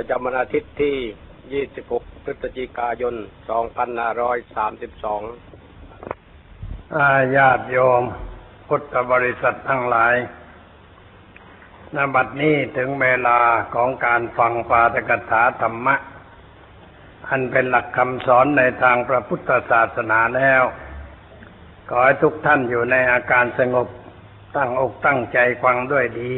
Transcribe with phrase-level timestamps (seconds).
[0.00, 3.14] ประจำวันอาทิตย์ที่ 26 พฤศจิกายน
[4.04, 8.02] 2532 อาญาติโยม
[8.68, 10.14] พุทธบริษัททั้งหลาย
[11.94, 13.38] นบัดนี้ถึงเวลา
[13.74, 15.96] ของการฟังปาฐกถาธรรมะ
[17.28, 20.62] อันเป็นหลักคำสอนในทางพระพุทธศาสนาแล้ว
[21.88, 23.88] ขอให้ทุกท่านอยู่ในอาการสงบ
[24.56, 26.34] ตั้งอกตั้งใจฟังด้วยดี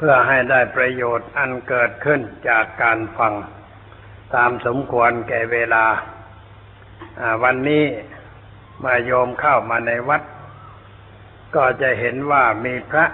[0.00, 3.34] เพื่อให้ได้ประโยชน์อันเกิดขึ้นจากการฟัง
[4.34, 5.84] ตามสมควรแก่เวลา
[7.42, 7.84] วันนี้
[8.84, 10.22] มาโยมเข้ามาในวัด
[11.56, 13.06] ก็จะเห็นว่ามีพระ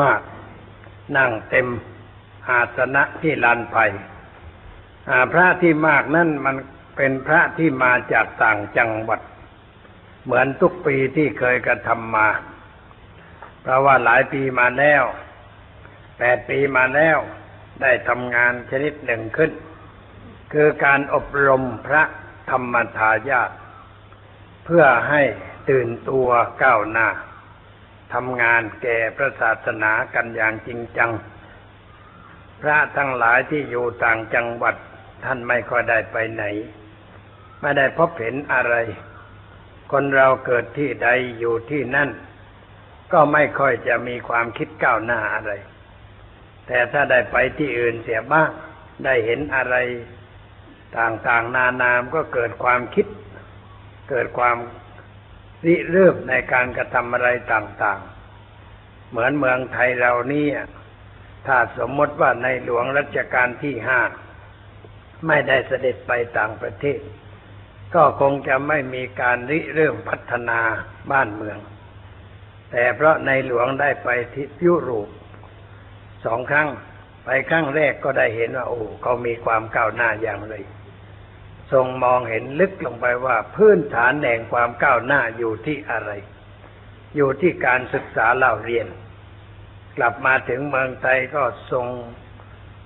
[0.00, 0.20] มาก
[1.16, 1.66] นั่งเต็ม
[2.48, 3.84] อาสนะที่ลานไผ่
[5.32, 6.56] พระที่มากนั่นมัน
[6.96, 9.20] เป็นพระที่มาจากต่างจังหวัด
[10.24, 12.28] เหมือนทุกปีที่เคยกระทำมา
[13.62, 15.02] เพราะว่าหลายปีมาแล้ว
[16.18, 17.18] แปดปีมาแล้ว
[17.82, 19.52] ได้ทำงานชนิดหนึ่งขึ้น
[20.52, 22.02] คือการอบรมพระ
[22.50, 23.50] ธรรมทายาท
[24.64, 25.22] เพื่อให้
[25.70, 26.28] ตื่นตัว
[26.62, 27.08] ก้าวหน้า
[28.14, 31.10] ทำงานแก่พระศาสนากันอย่างจริงจัง
[32.62, 34.74] พระทั้งหลายที่อยู่ต่างจังหวัด
[35.24, 36.44] ท่านไม่ค่อยได้ไปไหน
[37.60, 38.74] ไม่ได้พบเห็นอะไร
[39.92, 42.10] คนเราเกิดที่ใดอยู่ที่นั่น
[43.12, 45.52] ก็ไม่ค่อยจะมีความคิดก้าวหน้าอะไร
[46.68, 48.50] แต่ถ้าได้ไปที่อื่นเสียบ้าง
[49.04, 49.76] ได้เห็นอะไร
[50.98, 53.06] ต่างๆ นานามก็เกิดความคิด
[54.10, 54.56] เกิดความ
[55.66, 60.46] ริเริ่มในการกระทำอะไรต่างๆ เหมือนเมืองไทยเรานี่
[61.46, 64.00] ถ้าสมมติว่าในหลวงรัชกาลที่ห้า
[65.26, 67.00] ไม่ได้เสด็จไปต่างประเทศ
[67.94, 70.60] ก็คงจะไม่มีการริเริ่มพัฒนา
[71.10, 71.58] บ้านเมือง
[72.70, 75.08] แต่เพราะในหลวงได้ไปที่ยุโรป
[76.24, 76.68] สองครั้ง
[77.24, 80.54] ไปครั้งแรกก็ได้เห็นว่า โอ้เขามีความก้าวหน้าอย่างไร
[81.72, 86.10] ทรงมองเห็นลึกลงไปว่าพื้นฐานแห่งความก้าวหน้าอยู่ที่อะไร
[87.16, 88.86] อยู่ที่การศึกษาเล่าเรียน
[89.96, 91.42] กลับมาถึงเมืองไทยก็
[91.72, 91.86] ทรง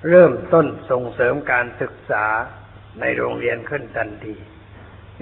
[0.08, 2.26] เริ่มต้นส่งเสริมการศึกษา
[3.00, 4.36] ในโรงเรียนขึ้นทันที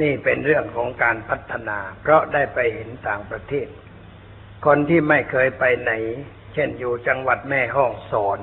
[0.01, 3.69] นี่เป็นเรื่องของการพัฒนา เพราะได้ไปเห็นต่างประเทศ
[4.67, 5.93] คนที่ไม่เคยไปไหน
[6.55, 8.39] เช่นอยู่จังหวัดแม่ห้องสอน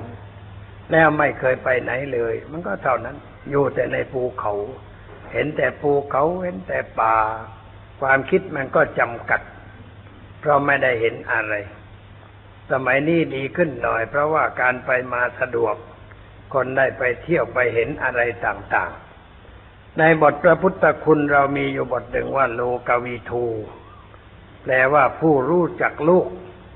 [0.90, 3.16] แล้วไม่เคยไปไหนเลย มันก็เท่านั้น
[3.50, 4.52] อยู่แต่ในภูเขา
[5.32, 7.16] เห็นแต่ภูเขาเห็นแต่ป่า
[8.00, 9.40] ความคิดมันก็จำกัด
[10.40, 11.54] เพราะไม่ได้เห็นอะไร
[12.70, 15.74] สมัยนี้ดีขึ้นหน่อย เพราะว่าการไปมาสะดวก
[16.54, 23.44] คนได้ไปเที่ยวไปเห็นอะไรต่างๆ ในบทพระพุทธคุณเรามีอยู่บทหนึ่งว่าโลกวีทู
[24.62, 26.26] แปลว่าผู้รู้จักลูก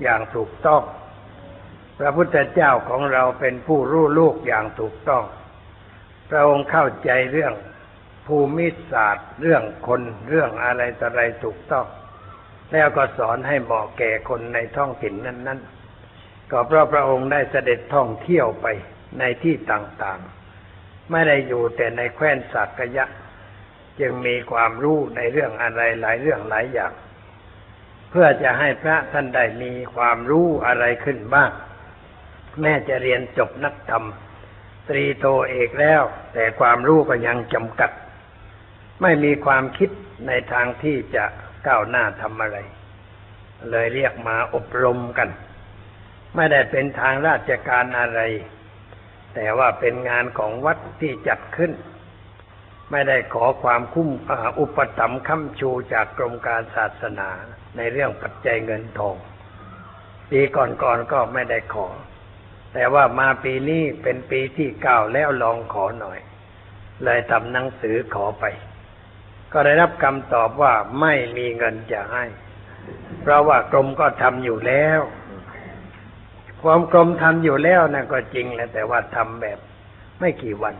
[0.01, 0.83] อย่างถูกต้อง
[1.99, 5.23] พระพุทธเจ้าของเราเป็นผู้รู้ลูกอย่างถูกต้อง
[6.29, 7.53] พระองค์เข้าใจเรื่อง
[8.27, 11.85] ภูมิศาสตร์ เรื่องคนเรื่องอะไรต่ออะไรถูกต้อง
[12.71, 15.59] แล้วก็สอนให้เหมาะแก่คนในท้องถิ่นนั้น
[16.07, 18.67] ๆ ก็เพราะพระองค์ได้เสด็จท่องเที่ยวไป
[19.19, 23.05] ในที่ต่างๆ ไม่ได้อยู่แต่ในแคว้นสักยะ
[23.99, 26.93] จึงมีความรู้ในเรื่องอะไรหลายเรื่องหลายอย่าง
[28.09, 31.51] เพื่อจะให้พระท่านได้มีความรู้อะไรขึ้นบ้าง
[32.61, 34.03] แม้จะเรียนจบนักธรรม
[34.89, 36.03] ตรีโตเอกแล้ว
[36.33, 37.91] แต่ความรู้ก็ยังจำกัด
[39.01, 39.89] ไม่มีความคิด
[40.27, 41.25] ในทางที่จะ
[41.67, 42.57] ก้าวหน้าทำอะไร
[43.71, 45.29] เลยเรียกมาอบรมกัน
[46.35, 48.21] ไม่ได้เป็นทางราชการอะไร
[49.35, 51.71] แต่ว่าเป็นงานของวัดที่จัดขึ้น
[52.91, 54.09] ไม่ได้ขอความคุ้ม
[54.59, 57.29] อุปถัมภ์ค้ำชูจากกรมการศาสนา
[57.77, 59.15] ในเรื่องปัจจัยเงินทอง
[60.29, 61.87] ปีก่อนๆกก็ไม่ได้ขอ
[62.73, 66.19] แต่ว่ามาปีนี้เป็นปีที่เก้าแล้วลองขอหน่อย
[67.03, 68.45] เลยทำหนังสือขอไป
[69.53, 72.23] ก็ได้รับคำตอบว่าไม่มีเงินจะให้
[73.21, 75.01] เพราะว่ากรมก็ทำอยู่แล้ว
[76.63, 79.59] ความกรมทำอยู่แล้วนะก็จริงแหละแต่ว่าทำแบบ
[80.19, 80.75] ไม่กี่วัน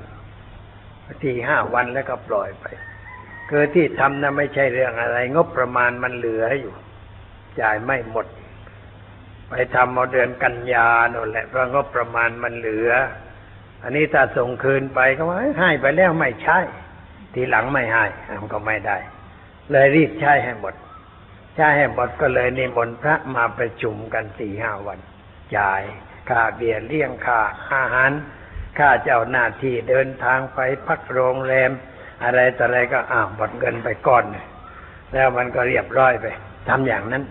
[1.24, 2.66] ทีห้าวันแล้วก็ปล่อยไป
[3.50, 6.74] คือที่ทำนะไม่ใช่เรื่องอะไร งบประมาณมันเหลืออยู่
[7.62, 8.26] จ่ายไม่หมด
[9.54, 12.92] ไปทำเอาเดือนกันยาโน่นแหละเพราะงบประมาณมันเหลือ
[13.84, 16.60] อันนี้ถ้าส่งคืนไปก็ว่าให้ไปแล้วไม่ใช่
[17.34, 18.06] ทีหลังไม่ให้
[18.42, 18.98] มันก็ไม่ได้
[19.72, 20.74] เลยรีบใช้ให้หมด
[21.56, 25.00] ใช้ให้หมดก็เลยนิมนต์พระมาประชุมกันสี่ห้าวัน
[25.58, 25.82] จ่าย
[26.30, 27.40] ค่าเบียร์เลี้ยงค่า
[27.72, 28.12] อาหาร
[28.78, 31.72] ค่าเจ้าหน้าที่เดินทางไปพักโรงแรม
[32.24, 34.24] อะไรต่ออะไรก็อ้าวหมดเงินไปก่อน
[35.14, 36.26] แล้วมันก็เรียบร้อยไป
[36.70, 37.24] ทำอย่างนั้น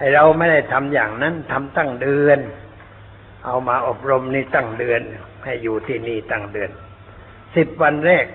[0.00, 2.38] ไอเราไม่ได้ทำอย่างนั้นทำตั้งเดือน
[3.44, 5.02] เอามาอบรมนี่ตั้งเดือน
[5.44, 6.70] ให้อยู่ที่นี่ตั้งเดือน
[7.56, 8.26] สิบวันแรก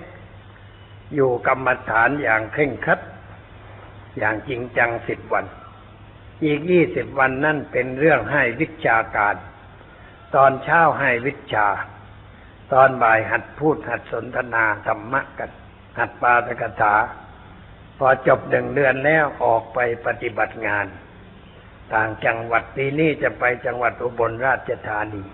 [1.14, 3.00] อยู่กรรมฐานอย่างเคร่งครัด
[4.18, 5.44] อย่างจริงจังสิบวัน
[6.44, 9.34] อีกยี่สิบวันนั่นเป็นเรื่องให้วิชาการ
[10.34, 11.66] ตอนเช้าให้วิชา
[12.72, 15.50] ตอนบ่ายหัดพูดหัดสนทนาธรรมะกัน
[15.98, 16.94] หัดปาตกถา
[17.98, 20.86] พอจบหนึ่งเดือนแล้วออกไปปฏิบัติงาน
[21.94, 25.24] ต่างจังหวัดปีนี้จะไปจังหวัดอุบลราชธานี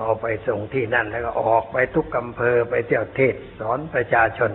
[0.00, 4.50] ออกไปส่งที่นั่นแล้วก็ออกไปทุกอำเภอไปเที่ยวเทศสอนประชาชน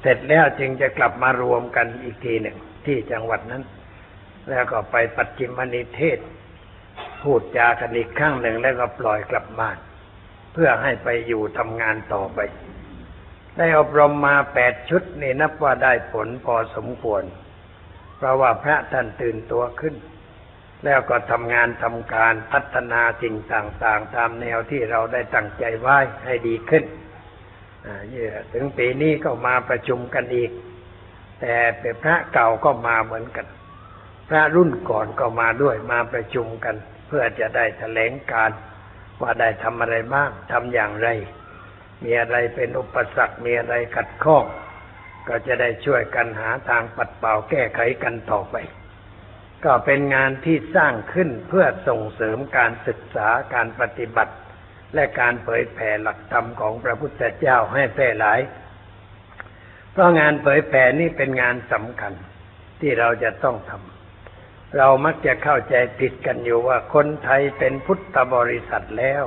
[0.00, 2.56] เสร็จแล้วจึงจะกลับมารวมกันอีกทีหนึ่ง
[2.86, 3.62] ที่จังหวัดนั้น
[4.50, 6.18] แล้วก็ไปปัจจิมนิเทศ
[7.22, 9.78] พูดจากันอีกครั้งหนึ่งแล้วก็ปล่อยกลับบ้าน
[10.52, 12.38] เพื่อให้ไปอยู่ทำงานต่อไป
[13.56, 17.22] ได้อบรมมาแปดชุดนี่นับว่าได้ผลพอสมควร
[18.22, 19.94] เพราะว่าพระท่านตื่นตัวขึ้น
[20.84, 26.84] แล้วก็ทำงานทำการพัฒนาสิ่งต่างๆ ตามแนวที่เราได้ตั้งใจไว้ให้ดีขึ้น
[28.52, 30.50] ถึงปีนี้ก็มาประชุมกันอีก
[31.40, 33.46] แต่เป็นพระเก่าก็มาเหมือนกัน
[34.28, 36.76] พระรุ่นก่อนก็มาด้วยมาประชุมกัน
[37.06, 38.50] เพื่อจะได้แถลงการ
[39.20, 41.08] ว่าได้ทำอะไรบ้างทำอย่างไร
[42.02, 44.44] มีอะไรเป็นอุปสรรคมีอะไรขัดข้อง
[45.28, 48.56] ก็จะได้ช่วยกันหาทางปัดเป่าแก้ไขกันต่อไป
[49.64, 54.34] ก็เป็นงานที่สร้างขึ้นเพื่อส่งเสริมการศึกษาการปฏิบัติ
[54.94, 58.40] และการเผยแผ่หลักธรรมของพระพุทธเจ้าให้แพร่หลาย
[59.92, 62.12] เพราะงานเผยแผ่นี้เป็นงานสำคัญ
[62.80, 69.24] ที่เราจะต้องทำ เรามักจะเข้าใจผิดกันอยู่ว่าคนไทยเป็นพุทธบริษัทแล้ว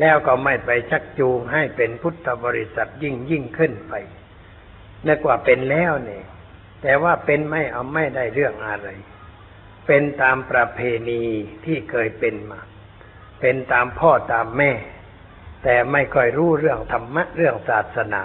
[0.00, 3.94] แล้วก็ไม่ไปชักจูงให้เป็นพุทธบริษัทยิ่งยิ่งขึ้นไป
[5.08, 6.24] นึกว่าเป็นแล้วเนี่ย
[6.82, 8.88] แต่ว่าเป็นไม่เอาไม่ได้เรื่องอะไร
[9.86, 11.22] เป็นตามประเพณี
[11.64, 12.60] ที่เคยเป็นมา
[13.40, 14.72] เป็นตามพ่อตามแม่
[15.64, 18.24] แต่ไม่ค่อยรู้เรื่องธรรมะเรื่องศาสนา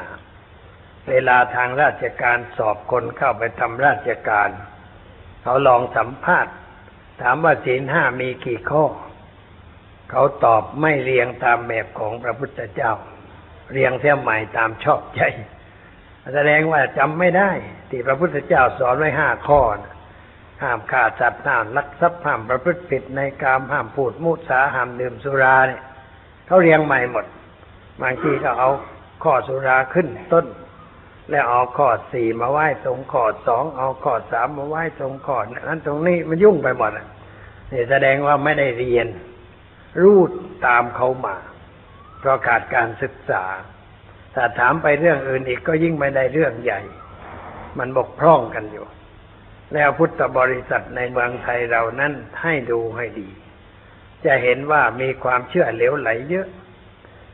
[1.09, 4.49] เวลาทางราชการสอบคนเข้าไปทำราชการ
[5.43, 6.53] เขาลองสัมภาษณ์
[7.21, 8.85] ถามว่าศีลห้ามีกี่ข้อ
[10.11, 12.91] เขาตอบไม่เรียงตามแบบของพระพุทธเจ้า
[13.71, 15.21] เรียงเสียใหม่ตามชอบใจ
[16.33, 17.51] แสดงว่าจำไม่ได้
[17.89, 19.93] ที่พระพุทธเจ้าสอนไว้ห้าข้อนะ
[20.63, 25.81] ห้ามฆ่าสัตว์ห้ามลักทรัพย์ห้ามประพฤติผิดในกามห้ามพูดมุสาห้ามดื่มสุราเนี่ย
[26.47, 27.25] เขาเรียงใหม่หมด
[28.01, 28.69] บางทีก็เอา
[29.23, 30.45] ข้อสุราขึ้นต้น
[31.29, 39.07] แล้วเอาข้อสี่มาไหว้ตรงข้อสองเอาข้อสามมาไหว้ตรงข้อนั้นตรงนี้มันยุ่งไปหมดนี่แสดงว่าไม่ได้เรียน
[40.03, 40.31] รูด
[40.65, 41.35] ตามเขามา
[42.19, 43.43] เพราะขาดการศึกษา
[44.39, 46.81] ถ้าถามไปเรื่องอื่นอีกก็ยิ่งไม่ได้เรื่องใหญ่
[47.77, 48.85] มันบกพร่องกันอยู่
[49.73, 53.29] แล้วพุทธบริษัทในเมืองไทยเรานั้นให้ดูให้ดี
[54.25, 56.47] จะเห็นว่ามีความเชื่อเหลวไหลเยอะ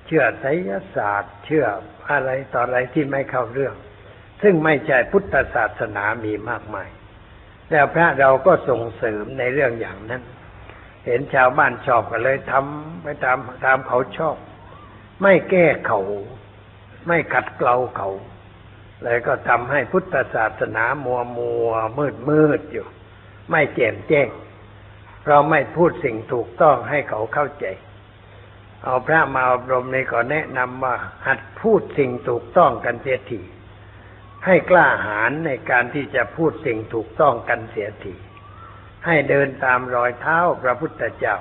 [0.06, 1.66] เชื่อไสยศาสตร์ เชื่อ
[2.12, 3.76] อะไรต่ออะไรที่ไม่เข้าเรื่อง
[4.42, 6.90] ซึ่งไม่ใช่พุทธศาสนามีมากมาย
[7.72, 10.22] แล้วพระเราก็ส่งเสริมในเรื่องอย่างนั้น
[11.06, 14.38] เห็นชาวบ้านชอบก็เลยทำไปตามตามเขาชอบ
[15.22, 16.02] ไม่แก้เขา
[17.08, 18.10] ไม่ขัดเกลาเขา
[19.04, 22.88] เลยก็ทำให้พุทธศาสนามัวมัวมืดมืดอยู่
[23.52, 24.28] ไม่แจ่มแจ้ง
[25.28, 27.66] เราไม่พูดสิ่งถูกต้องให้เขาเข้าใจ
[28.84, 30.96] เอาพระมาอบรมในก็แนะนำว่า
[31.28, 33.42] หัดพูดสิ่งถูกต้องกันเสียที
[34.46, 38.16] ให้กล้าหาญในการที่จะพูดสิ่งถูกต้องกันเสียที
[39.06, 41.36] ให้เดินตามรอยเท้าพระพุทธเจ้า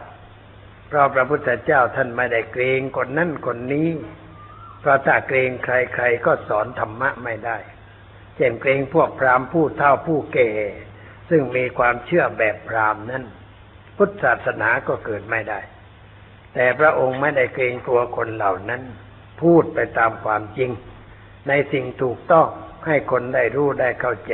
[0.89, 3.89] เพราะพระพุทธเจ้าท่านไม่ได้เกรงคนนั่นคนนี้
[4.83, 7.59] เพราะถ้าเกรงใครๆก็สอนธรรมะไม่ได้
[8.37, 10.51] เช่นเกรงพวกพราหมณ์ผู้เฒ่าผู้แก่
[11.31, 13.25] ซึ่งมีความเชื่อแบบพราหมณ์นั้น
[13.97, 15.61] พุทธศาสนาก็เกิดไม่ได้
[16.55, 18.83] แต่พระองค์ไม่ได้เกรงกลัวคนเหล่านั้น
[19.43, 20.71] พูดไปตามความจริง
[21.49, 22.49] ในสิ่งถูกต้อง
[22.87, 24.33] ให้คนได้รู้ได้เข้าใจ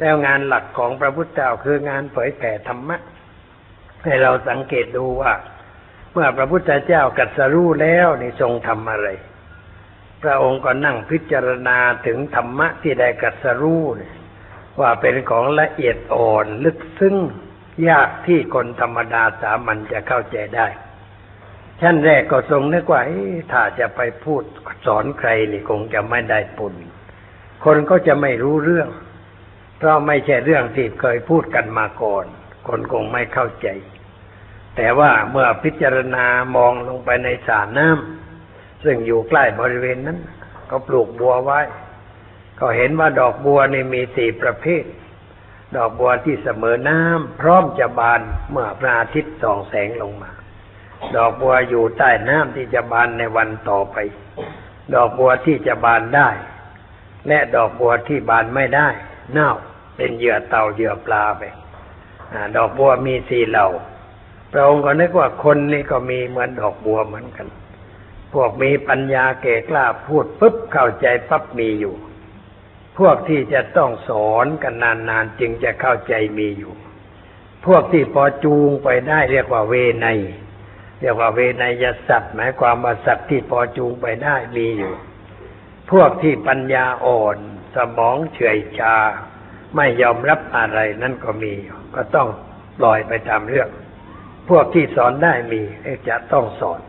[0.00, 2.96] แล้วงานหลักของพระพุทธเจ้าคืองานเผยแผ่ธรรมะ
[4.04, 5.34] ให้เราสังเกตดูว่า
[6.12, 9.08] เมื่อพระพุทธเจ้ากัสรู้แล้วนี่ทรงทำอะไร
[10.24, 13.84] พระองค์ก็นั่งพิจารณาถึงธรรมะที่ได้กัสรู้
[14.80, 17.16] ว่าเป็นของละเอียดอ่อนลึกซึ้ง
[17.88, 20.66] ยากที่คนธรรมดาสามัญจะเข้าใจได้
[21.80, 23.02] ชั้นแรกก็ทรงนึกว่า
[23.52, 24.42] ถ้าจะไปพูด
[24.86, 26.74] สอนใครนี่คงจะไม่ได้ปุญ
[27.64, 28.88] คนก็จะไม่รู้เรื่อง
[29.78, 32.24] เพราะไม่ใช่เรื่องที่เคยพูดกันมาก่อน
[32.68, 33.68] คนคงไม่เข้าใจ
[34.76, 36.26] แต่ว่าเมื่อพิจารณา
[36.56, 38.23] มองลงไปในสระน้ำ
[38.84, 40.18] ซึ่งอยู่ใกล้บริเวณนั้น
[40.70, 41.60] ก็ปลูกบัวไว้
[42.60, 44.84] ก็เห็นว่าดอกบัวนี่มีสี่ประเภท
[45.76, 50.30] ดอกบัวที่เสมอน้ำพร้อมจะบานเมื่อพระอาทิตย์ส่องแสงลงมา
[51.16, 53.96] ดอกบัวอยู่ใต้น้ำที่จะบานในวันต่อไป
[54.94, 56.28] ดอกบัวที่จะบานได้
[57.28, 58.88] และดอกบัวที่บานไม่ได้
[59.32, 59.50] เน่า
[59.96, 61.42] เป็นเหยื่อเต่าเหยื่อปลาไป
[62.32, 63.68] อดอกบัวมีสี่เหล่า
[64.52, 67.46] พระองค์ก็นึกว่าคนนี่ก็มีเหมือนดอกบัวเหมือนกัน
[68.34, 71.94] พวกมีปัญญาเก่กล้าพูดปุ๊บเข้าใจปั๊บมีอยู่
[72.98, 74.74] พวกที่จะต้องสอนกัน
[75.08, 76.74] นานๆจึงจะเข้าใจมีอยู่
[77.66, 80.06] พวกที่พอจูงไปได้เรียกว่าเวไน
[81.00, 84.94] เรียกว่าเวไนยสัตว์หมายความว่าสัตว์ที่พอจูงไปได้มีอยู่
[85.90, 87.36] พวกที่ปัญญาอ่อน
[87.74, 88.96] สมองเฉื่อยชา
[89.76, 92.28] ไม่ยอมรับอะไรนั่นก็มีอยู่ก็ต้อง
[92.78, 93.68] ปล่อยไปตามเรื่อง
[94.48, 95.62] พวกที่สอนได้มี
[96.08, 96.80] จะต้องสอน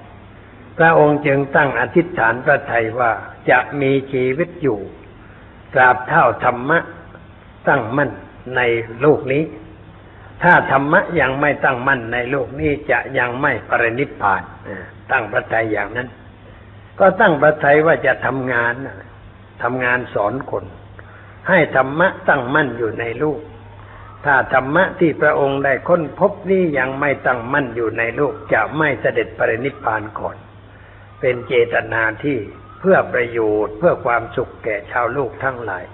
[0.77, 3.11] พระองค์จึงตั้งอธิษฐานพระทัยว่า
[3.49, 4.79] จะมีชีวิตอยู่
[5.73, 6.79] ตราบเท่าธรรมะ
[7.67, 8.09] ตั้งมั่น
[8.55, 8.61] ใน
[9.01, 9.43] โลกนี้
[10.43, 14.41] ถ้าธรรมะยังไม่ตั้งมั่นในโลกนี้จะยังไม่ปรินิพพาน
[15.11, 16.09] ตั้งพระทัยอย่างนั้น
[16.99, 18.73] ก็ตั้งพระทัยว่าจะทำงาน
[19.63, 20.65] ทำงานสอนคน
[21.49, 23.39] ให้ธรรมะตั้งมั่นอยู่ในโลก
[24.25, 30.35] ถ้าธรรมะที่พระองค์ได้ค้นพบนี้ยังไม่ตั้งมั่นอยู่ในโลกจะไม่เสด็จปรินิพพานก่อน
[31.19, 32.37] เป็นเจตนาที่
[32.79, 35.85] เพื่อประโยชน์เพื่อความสุขแก่ชาวโลกทั้งหลาย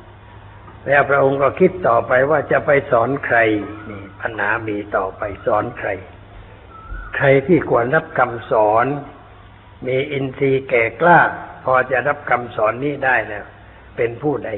[0.87, 3.37] แล้วพระองค์ก็คิดต่อไปว่าจะไปสอนใคร
[3.89, 5.89] นี่ปัญหามีต่อไปสอนใคร
[7.15, 8.85] ใครที่ควรรับคำสอน
[9.87, 11.19] มีอินทรีย์แก่กล้า
[11.65, 13.45] พอจะรับคำสอนนี้ได้แล้ว
[13.97, 14.49] เป็นผู้ใด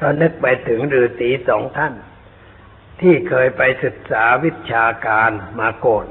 [0.00, 1.94] ก็นึกไปถึงฤาษีสองท่าน
[3.00, 6.06] ที่เคยไปศึกษาวิชาการมาก่อน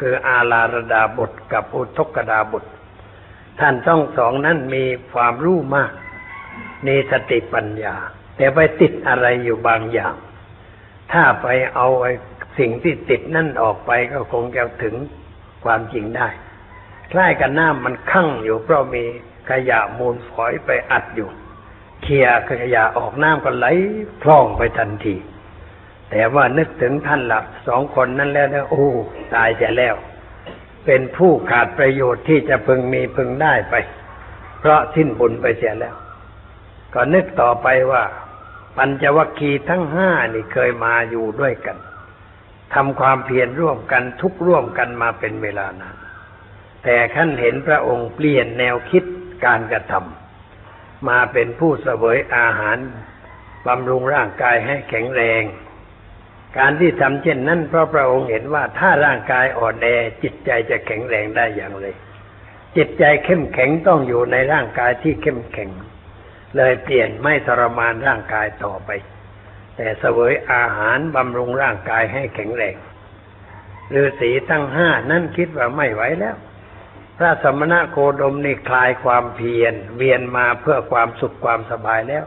[0.00, 2.64] คืออาลารดาบทกับอุทกดาบท
[3.60, 5.92] ท่านต้องสองนั้นมีความรู้มาก
[6.86, 7.96] มีสติปัญญา
[8.36, 10.14] แต่ไปติดอะไรอยู่บางอย่าง
[11.12, 12.12] ถ้าไปเอาไอ้
[12.58, 14.94] สิ่งที่ติดนั่นออกไปก็คงจะถึง
[15.64, 16.28] ความจริงได้
[17.12, 19.04] คล้ายกับน้ำมันคั่งอยู่เพราะมี
[19.50, 21.28] ขยะมูลฝอยไปอัดอยู่
[22.02, 23.66] เคลียขยะออกน้ำก็ไหล
[24.22, 25.14] คล่องไปทันที
[26.10, 28.86] แต่ว่านึกถึงท่านหลักสองคนนั้นแล้วนะโอ้
[29.34, 29.94] ตายจะแล้ว
[30.86, 33.74] เป็นผู้ขาดประโยชน์ที่จะพึงมีพึงได้ไป
[34.58, 35.96] เพราะสิ้นบุญไปเสียแล้ว
[36.94, 38.02] ก็นึกต่อไปว่า
[38.76, 41.76] ปัญจวัคคีย์ทั้งห้านี่เคยมาอยู่ด้วยกัน
[42.74, 45.96] ทำความเพียรร่วมกันทุกร่วมกันมาเป็นเวลานาน
[46.84, 49.04] แต่ขั้นเห็นพระองค์เปลี่ยนแนวคิด
[49.46, 52.78] การกระทำมาเป็นผู้เสวยอาหาร
[53.66, 55.42] บำรุงร่างกายให้แข็งแรง
[56.58, 59.86] การที่ทำเช่นนั้นเพราะพระองค์เห็นว่าถ้าร่างกายอ่อนแอ
[60.22, 61.86] จิตใจจะแข็งแรงได้อย่างไร
[62.76, 65.70] จิตใจเข้มแข็งต้องอยู่ในร่างกายที่เข้มแข็ง
[66.56, 68.90] เลยเปลี่ยนไม่ทรมานร่างกายต่อไป
[69.76, 72.74] แต่เสวยอาหารบำรุงร่างกายให้แข็งแรง
[73.94, 76.36] ฤาษีตั้งห้านั่นคิดว่าไม่ไหวแล้ว
[77.18, 82.24] พระสมณะโคดมนี่คลายความเพียรเวียนมาเพื่อความสุขความสบายแล้ว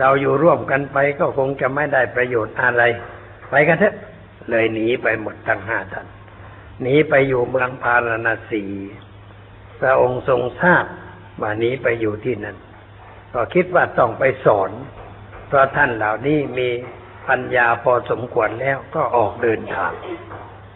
[0.00, 2.82] เราอยู่ร่วมกันไปก็คงจะไม่ได้ประโยชน์อะไร
[3.54, 3.94] ไปกันเถอะ
[4.50, 6.06] เลยหนีไปหมดทั้งห้าท่าน
[6.82, 8.64] หนีไปอยู่เมืองพาราณสี
[9.80, 10.84] พระองค์ทรงทราบ
[11.40, 12.56] ว่านี้ไปอยู่ที่นั่น
[13.34, 14.70] ก็คิดว่าต้องไปสอน
[15.48, 16.68] เพราะท่านเหล่านี้มี
[17.28, 19.92] ปัญญาพอสมควรแล้วก็ออกเดินทาง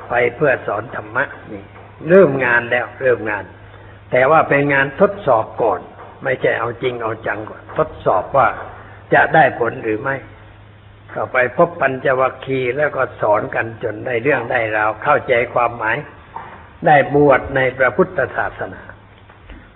[0.09, 1.65] ไปเพื่อสอนธรรมะนี่
[2.09, 3.45] เริ่มงานแล้วเริ่มงาน
[4.11, 5.81] แต่ว่าเป็นงานทดสอบก่อน
[6.25, 8.49] ไม่ใช่เอาจริงเอาจังก่อน ทดสอบว่า
[9.15, 10.17] จะได้ผลหรือไม่
[11.15, 15.97] ก็ไปพบปัญจวัคคีย์แล้วก็สอนกันจนได้เรื่องได้ราวเข้าใจความหมาย
[16.87, 18.81] ได้บวชในพระพุทธศาสนา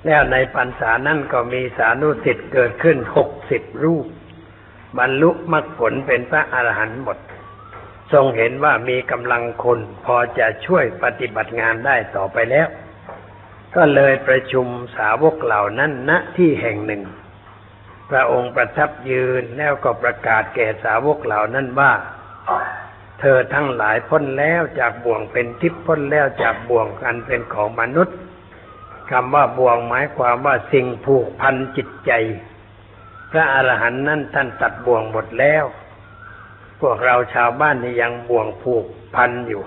[0.07, 4.07] แล้วในปัญษานั้นก็มีสานุสิทธิ์เกิดขึ้นหกสิบรูป
[4.99, 7.19] บรรลุมรรคผลเป็นพระอรหันต์หมด
[8.13, 12.69] ทรงเห็นว่ามีกำลังคนพอจะช่วยปฏิบัติงานได้ต่อไปแล้ว
[13.77, 17.03] ก็เลยประชุมสาวกเหล่านั้นณที่แห่งหนึ่ง
[18.11, 21.93] พระองค์ประทับยืนแล้วก็ประกาศแก่สาวกเหล่านั้นว่า
[23.21, 28.17] เธอทั้งหลายพ้นแล้วจากบ่วงเป็นทิพย์พ้นแล้วจากบ่วงกันเป็นของมนุษย์
[29.11, 32.13] คำว่าบ่วงหมายความว่าสิ่งผูกพันจิตใจ
[33.31, 35.65] พระอรหันต์นั้นท่านตัดบ่วงหมดแล้ว
[36.81, 38.85] พวกเราชาวบ้านนี่ยังบ่วงผูก
[39.17, 39.63] พันอยู่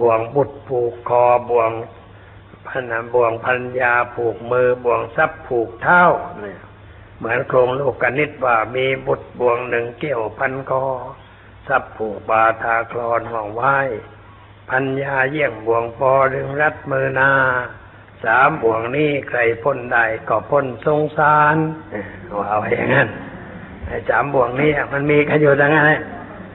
[0.00, 1.70] บ่วงบุตรผูกคอบ่วง
[2.68, 6.02] พันบ่วงพันยาผูกมือบ่วงทรัพย์ผูกเท้า
[6.40, 6.58] เนี่ย
[7.18, 10.84] เหมือนโครงโลกกนิตว่ามีบุตรบ่วงหนึ่งเกี่ยวพันคอ
[11.68, 13.76] ทรัพย์ผูกบาทาคลอนห่องไหว้
[14.70, 17.30] พันยาเยี่ยงบ่วงปอดึงรัดมือนา
[18.24, 21.56] สามบ่วงนี้ใครพ้นได้ก็พ้นสงสาร
[22.36, 23.08] ว่าเอาอย่างนั้น
[23.86, 26.00] ไอ้สามบ่วงนี้มันมีกันอยู่ดังนั้น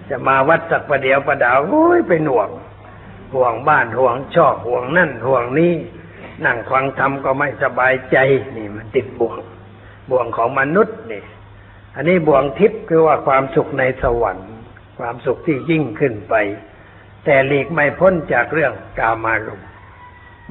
[0.10, 2.50] จะมาวัดสักประเดียวประดาวโอ้ยไปหน่วง
[3.34, 5.74] ห่วงบ้านห่วงช่องห่วงนั่นห่วงนี้
[6.46, 8.18] นั่งฟังธรรมก็ไม่สบายใจ
[8.56, 9.38] นี่มันติดบ่วง
[10.12, 11.24] บ่วงของมนุษย์นี่
[11.96, 14.52] อันนี้บ่วงทิพย์คือว่าความสุขในสวรรค์
[15.00, 16.36] ความสุขที่ยิ่งขึ้นไป
[17.26, 19.62] แต่หลีกไม่พ้นจากเรื่องกามารม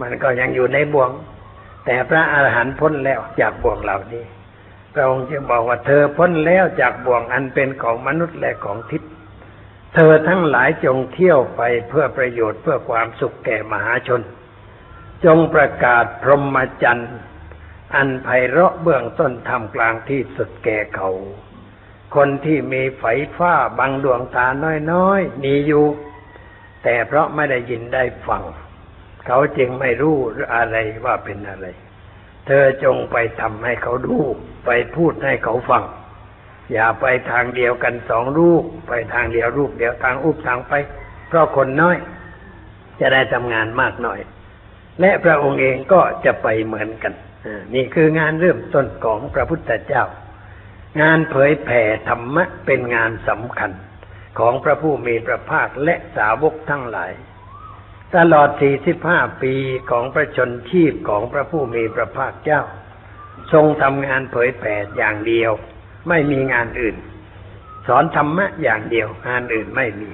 [0.01, 1.11] มันก็ยังอยู่ในบ่วง
[1.85, 4.25] แต่พระอาหารหันต์พ้นแล้วจากบ่วงเหล่านี้
[4.93, 9.11] พระองค์จึงบอกว่าเธอพ้นแล้วจากบ่วงอันเป็นของมนุษย์และของทิพย์
[9.95, 14.21] เธอทั้งหลายจงเที่ยวไปเพื่อประโยชน์เพื่อความสุขแก่มหาชน
[15.25, 17.13] จงประกาศพรหมจรรย์
[17.95, 21.11] อันไพเราะเบื้องต้นทำกลางที่สุดแก่เขา
[22.17, 23.05] คนที่มีไฝ
[23.37, 24.47] ฟ้าบังดวงตา
[24.93, 25.87] น้อยๆมีอยู่
[26.85, 28.43] แต่เพราะไม่ได้ยินได้ฟัง
[29.27, 30.17] เขาจึงไม่รู้
[30.55, 31.67] อะไรว่าเป็นอะไร
[32.47, 34.17] เธอจงไปทำให้เขาดู
[34.67, 35.85] ไปพูดให้เขาฟัง
[36.73, 40.73] อย่าไปทางเดียวกันสองรูป ไปทางเดียวรูปเดียวทางอุบทางไป
[41.29, 41.97] เพราะคนน้อย
[43.01, 44.21] จะได้ทำงานมากหน่อย
[45.01, 47.13] และพระองค์เองก็จะไปเหมือนกัน
[47.75, 50.05] นี่คืองานเริ่มต้นของพระพุทธเจ้า
[51.01, 53.71] งานเผยแผ่ธรรมะเป็นงานสำคัญ
[54.39, 57.13] ของพระผู้มีพระภาคและสาวกทั้งหลาย
[58.17, 58.49] ตลอด
[58.97, 59.55] 45 ปี
[59.91, 62.63] ของพระชนชีพของพระผู้มีพระภาคเจ้า
[63.53, 65.53] ทรงทำงานเผยแผ่อย่างเดียว
[66.09, 66.97] ไม่มีงานอื่น
[67.87, 70.11] สอนธรรมะอย่างเดียว งานอื่นไม่มี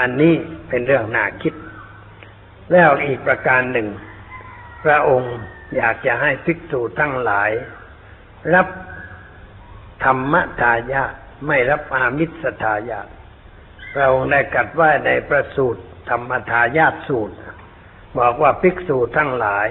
[0.00, 0.34] อันนี้
[0.68, 1.54] เป็นเรื่องน่าคิด
[2.72, 3.88] แล้วอีกประการหนึ่ง
[4.84, 5.36] พระองค์
[5.74, 7.50] อยากจะให้ภิกษุทั้งหลาย
[8.54, 8.68] รับ
[10.04, 11.14] ธรรมทายาท
[11.46, 13.08] ไม่รับอามิสทายาท
[13.96, 17.34] เราได้กัดว่าในประสูตรธรรมทายาทสูตร
[18.18, 19.68] บอกว่าภิกษุทั้งหลาย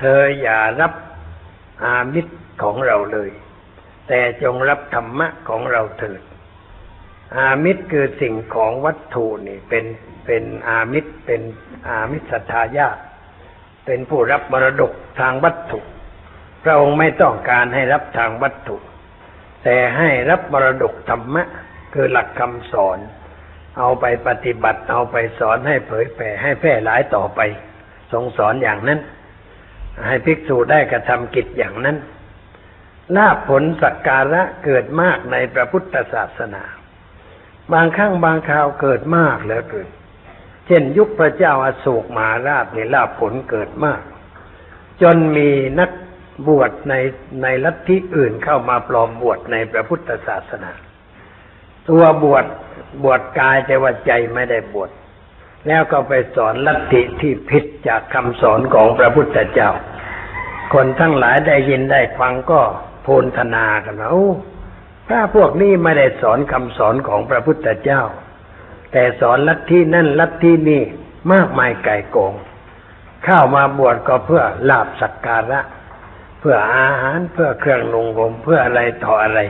[0.00, 0.92] เธออย่ารับ
[1.84, 3.30] อามิตรของเราเลย
[4.08, 6.22] แต่จงรับธรรมะของเราเถิด
[7.36, 9.84] อามิตรคือสิ่งของวัตถุนี่เป็น
[10.26, 11.42] เป็นอามิตรเป็น
[11.88, 12.98] อามิสทายาท
[13.86, 15.80] เป็นผู้รับมรดกทางวัตถุ
[16.62, 18.76] พระองค์ไม่ต้องการให้รับทางวัตถุ
[19.64, 21.42] แต่ให้รับมรดกธรรมะ
[21.94, 22.98] คือหลักคำสอน
[23.78, 27.40] เอาไปปฏิบัติเอาไปสอนให้เผยแผ่ให้แพร่หลายต่อไป
[28.12, 29.00] ทรงสอนอย่างนั้น
[30.06, 31.96] ให้ภิกษุได้กระทำกิจอย่างนั้น
[33.16, 36.62] ลาภผลสักการะเกิดมากในพระพุทธศาสนา
[37.72, 39.88] บางครั้งบางคราวเกิดมากเหลือเกิน
[40.66, 44.00] เช่นยุคพระเจ้าอาโศกมหาราชในลาภผลเกิดมาก
[45.02, 45.90] จนมีนัก
[46.48, 46.94] บวชใน
[47.42, 50.72] ในลัทธิอื่นเข้ามาปลอมบวชในพระพุทธศาสนา
[51.88, 52.44] ตัวบวช
[53.04, 54.90] บวชกายแต่ว่าใจไม่ได้บวช
[55.66, 59.70] แล้วก็ไปสอนลัทธิที่ผิดจากคำสอนของพระพุทธเจ้า
[60.74, 62.60] คนทั้งหลายได้ยินได้ฟังก็
[63.02, 64.28] โพลธนากันว่าโอ้
[65.10, 68.02] ถ้าพวกนี้ไม่ได้สอนคำสอนของพระพุทธเจ้า
[68.92, 70.82] แต่สอนลัทธินั่นลัทธินี่
[71.32, 72.34] มากมายไก่โกง
[73.24, 75.60] เข้ามาบวชก็เพื่อลาบสักการะ
[76.40, 79.40] เพื่ออาหารเพื่อเครื่องนุ่งห่มเพื่ออะไรต่ออะไร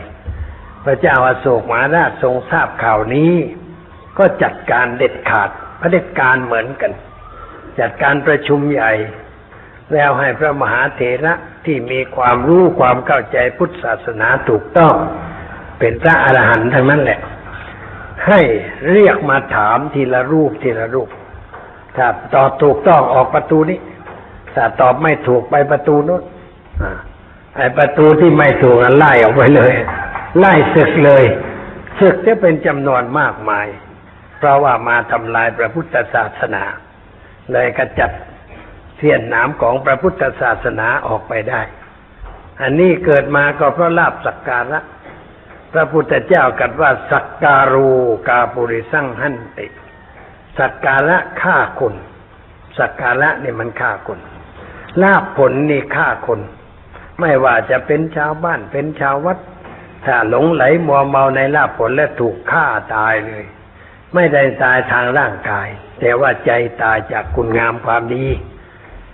[0.85, 3.33] พระเจ้าอาโศกมหาราชทรงทราบข่าวนี้
[4.19, 5.51] ก็จัดการเด็ดขาด
[5.81, 6.93] พระเด็จการเหมือนกัน
[7.81, 8.93] จัดการประชุมใหญ่
[9.93, 14.95] แล้วให้พระมหาเถระที่มีความรู้ความเข้าใจพุทธศาสนาถูกต้อง
[15.79, 17.21] เป็นพระอรหันต์ทั้งนั้นแหละ
[18.27, 18.41] ให้
[18.93, 21.09] เรียกมาถามทีละรูปทีละรูป
[21.97, 23.79] ถ้าตอบถูกต้องออกประตูนี้
[24.55, 26.23] ถ้าตอบไม่ถูกไปประตูนู้น
[27.57, 29.75] ไอประตูที่ไม่ถูกไล่ออกไปเลย
[30.39, 31.25] ไล่ศึกเลย
[32.01, 33.67] ศึกจะเป็นจำนวนมากมาย
[34.39, 36.65] เพราะว่ามาทำลายพระพุทธศาสนา
[37.53, 38.11] เลยกระจัด
[38.97, 41.63] เสี้ยนน้ำของพระพุทธศาสนาออกไปได้
[42.63, 44.81] อันนี้เกิดมาก็เพราะลาบสักการะ
[45.73, 47.89] พระพุทธเจ้ากัดว่า สักการู
[48.29, 49.67] กาปุริสั่งหันติ
[50.59, 51.95] สักการะฆ่าคน
[52.79, 54.19] สักการะนี่มันฆ่าคน
[55.03, 56.41] ลาบผลนี่ฆ่าคน
[57.21, 59.39] ไม่ว่าจะเป็นชาวบ้านเป็นชาววัด
[60.05, 63.45] ถ้าหลงไหลมัวเมาในลาบผลและถูกฆ่าตายเลย
[64.15, 65.69] ไม่ได้ตายทางร่างกาย
[66.01, 66.51] แต่ว่าใจ
[66.83, 68.27] ตายจากคุณงามความดี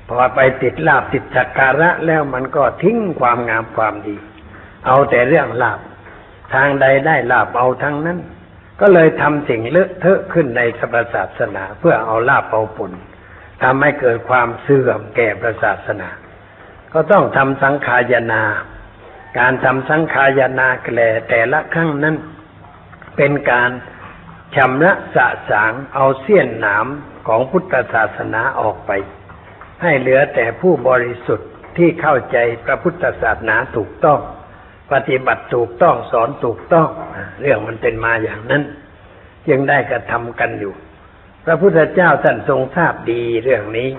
[0.09, 4.17] พอไปติดลาบติดสักการะแล้วมันก็ทิ้งความงามความดี
[4.87, 5.81] เอาแต่เรื่องลาบ
[6.55, 8.19] ทางใดได้ลาบเอาทั้งนั้น
[8.81, 10.61] ก็เลยทำสิ่งเลอะเทอะขึ้นใน
[11.15, 12.93] ศาสนา เพื่อเอาลาบเอาผล
[13.63, 15.29] ทำให้เกิดความเสื่อมแก่
[15.65, 16.09] ศาสนา
[16.93, 18.43] ก็ต้องทำสังขายนา
[19.39, 22.17] การทำสังขายนาแกลแต่ละครั้งนั้น
[23.17, 23.71] เป็นการ
[24.57, 26.87] ชำระสะสางเอาเสี้ยนหนาม
[27.29, 28.91] ของพุทธศาสนาออกไป
[29.83, 34.21] ให้เหลือแต่ผู้บริสุทธิ์ที่เข้าใจพระพุทธศาสนาถูกต้อง
[34.93, 36.89] ปฏิบัติถูกต้องสอนถูกต้อง
[37.41, 38.63] เรื่องมันเป็นมาอย่างนั้น
[39.51, 40.75] ยังได้กระทำกันอยู่
[41.45, 43.91] พระพุทธเจ้าท่านทรงทราบดีเรื่องนี้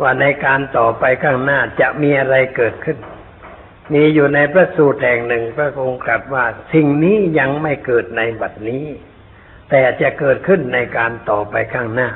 [0.00, 2.98] ว่าในการต่อไปข้างหน้าจะมีอะไรเกิดขึ้น
[3.94, 8.84] มีอยู่ในพระสูตรแห่งหนึ่งพระองค์ตรัสว่า สิ่งนี้ยังไม่เกิดในบัดนี้
[9.70, 12.10] แต่จะเกิดขึ้นในการต่อไปข้างหน้า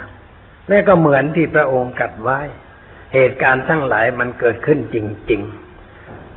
[0.69, 2.41] และก็เหมือนที่พระองค์กัดไว้
[3.15, 4.97] เหตุการณ์ทั้งหลายมันเกิดขึ้นจ
[5.31, 5.62] ริง ๆ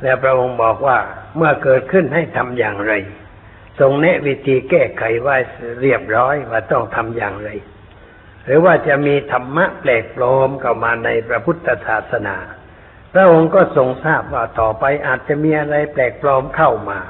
[0.02, 0.98] แล้วพระองค์บอกว่า
[1.36, 2.92] เมื่อเกิดขึ้นให้ทำอย่างไร
[3.80, 5.36] ทรงแนะวิธีแก้ไขไว้
[5.82, 7.50] เรียบร้อยว่าต้องทำอย่างไร
[8.44, 12.36] หรือว่าจะมีธรรมะแปลกปลอมเข้ามาในพระพุทธศาสนา
[13.12, 17.00] พระองค์ก็ทรงทราบว่าต่อไปอาจจะมีอะไรแปลกปลอมเข้ามา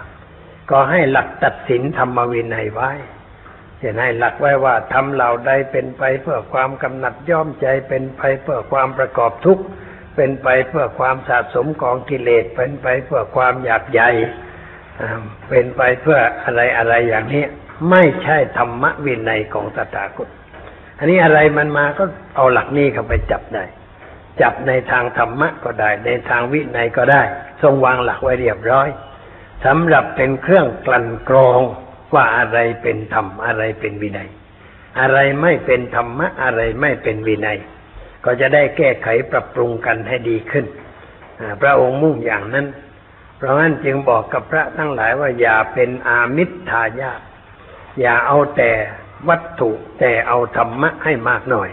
[0.70, 2.90] ก็ให้หลักตัดสินธรรมวินัยไว้
[3.80, 9.64] จะให้หลักไว้ว่าทำเหล่าใดเป็นไปเพื่อความกำหนัดย่อมใจเป็นไปเพื่อความประกอบทุกข์
[10.16, 14.10] เป็นไปเพื่อความสะสมของกิเลส เป็นไปเพื่อความอยากใหญ่
[15.48, 17.44] เป็นไปเพื่ออะไรอะไรอย่างนี้
[17.90, 20.28] ไม่ใช่ธรรมวินัยของตถาคต
[20.98, 22.04] อันนี้อะไรมันมาก็
[22.36, 23.64] เอาหลักนี้เข้าไปจับได้
[24.40, 27.22] จับในทางธรรมะก็ได้ ในทางวินัยก็ได้
[27.62, 28.88] ทรงวางหลักไว้เรียบร้อย
[29.64, 31.60] สำหรับเป็นเครื่องกลั่นกรอง
[32.14, 34.28] ว่าอะไรเป็นธรรมอะไรเป็นวินัย
[35.00, 37.58] อะไรไม่เป็นธรรมะอะไรไม่เป็นวินัย
[38.26, 40.66] ก็จะได้แก้ไขปรับปรุงกันให้ดีขึ้น
[41.60, 42.66] พระองค์มุ่งอย่างนั้น
[43.36, 47.20] เพราะงั้นจึงบอกกับพระทั้งหลายว่าอย่าเป็นอามิตรทายาท
[48.00, 48.70] อย่าเอาแต่
[49.28, 51.70] วัตถุแต่เอาธรรมะให้มากหน่อย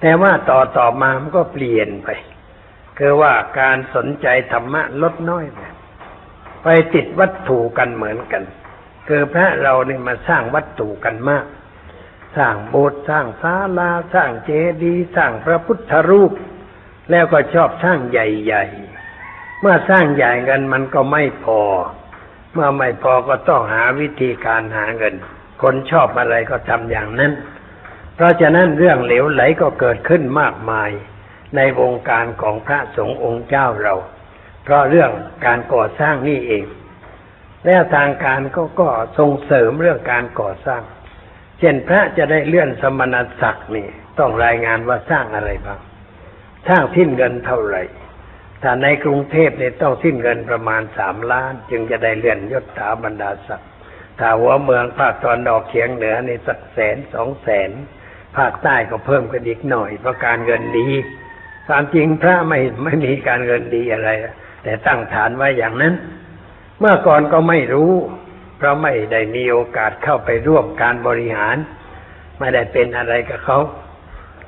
[0.00, 2.08] แต่ว่าต่อต่อมามันก็เปลี่ยนไป
[2.98, 5.60] คือว่าการสนใจธรรมะลดน้อยไป
[6.62, 8.42] ไปติดวัตถุกันเหมือนกัน
[9.08, 11.44] คือพระเราเนี่ยมาสร้างวัตถุกันมาก
[12.36, 14.50] สร้างโบสถ์สร้างศาลาสร้างเจ
[14.82, 16.32] ดีย์สร้างพระพุทธรูป
[17.10, 21.62] แล้วก็ชอบสร้างใหญ่ๆ เมื่อสร้างใหญ่เงินมันก็ไม่พอ
[22.54, 25.14] เมื่อไม่พอก็ต้องหาวิธีการหาเงิน
[25.62, 27.32] คนชอบอะไรก็ทำอย่างนั้น
[28.14, 30.90] เพราะฉะนั้นเรื่องเหลวไหลก็เกิดขึ้นมากมาย
[31.56, 33.94] ในวงการของพระสงฆ์องค์เจ้าเรา
[34.64, 35.10] เพราะเรื่อง
[35.46, 36.64] การก่อสร้างนี่เอง
[37.66, 38.88] แล้วทางการก็ก็
[39.18, 40.82] ส่งเสริมเรื่องการก่อสร้าง
[41.60, 45.80] เช่นพระจะได้เลื่อนสมณศักดิ์นี่ ต้องรายงานว่าสร้างอะไรบ้าง
[46.68, 47.82] สร้างสิ้นเงินเท่าไหร่
[48.62, 53.70] ถ้าในกรุงเทพเนี่ยต้องสิ้นเงินประมาณสามล้าน จึงจะได้เลื่อนยศถาบรรดาศักดิ์
[54.18, 57.70] ถ้าหัวเมืองภาคตอนออกเฉียงเหนือในสักแสนสองแสน
[58.36, 60.88] ภาคใต้ก็เพิ่มกันอีกหน่อย เพราะการเงินดี
[61.66, 64.10] ความจริงพระไม่ไม่มีการเงินดีอะไร
[64.62, 65.94] แต่ตั้งฐานไว้อย่างนั้น
[66.78, 67.92] เมื่อก่อนก็ไม่รู้
[68.60, 71.56] เพราะไม่ได้มีโอกาสเข้าไปร่วมการบริหาร
[72.38, 73.58] ไม่ได้เป็นอะไรกับเขา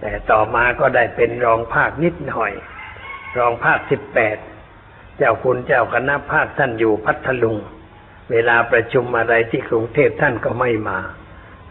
[0.01, 2.53] แต่ต่อมาก็ได้เป็นรองภาคนิดหน่อย
[3.39, 4.37] รองภาคสิบแปด
[5.17, 7.59] เจ้าคุณเจ้าคณะภาคท่านอยู่พัทลุง
[8.31, 10.99] เวลาประชุมอะไรที่กรุงเทพท่านก็ไม่มา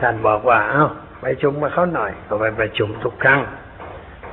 [0.01, 0.86] ท่านบอกว่า เอ้า
[1.21, 3.41] ไปชุมมาเขาหน่อยก็ไปประชุมทุกครั้ง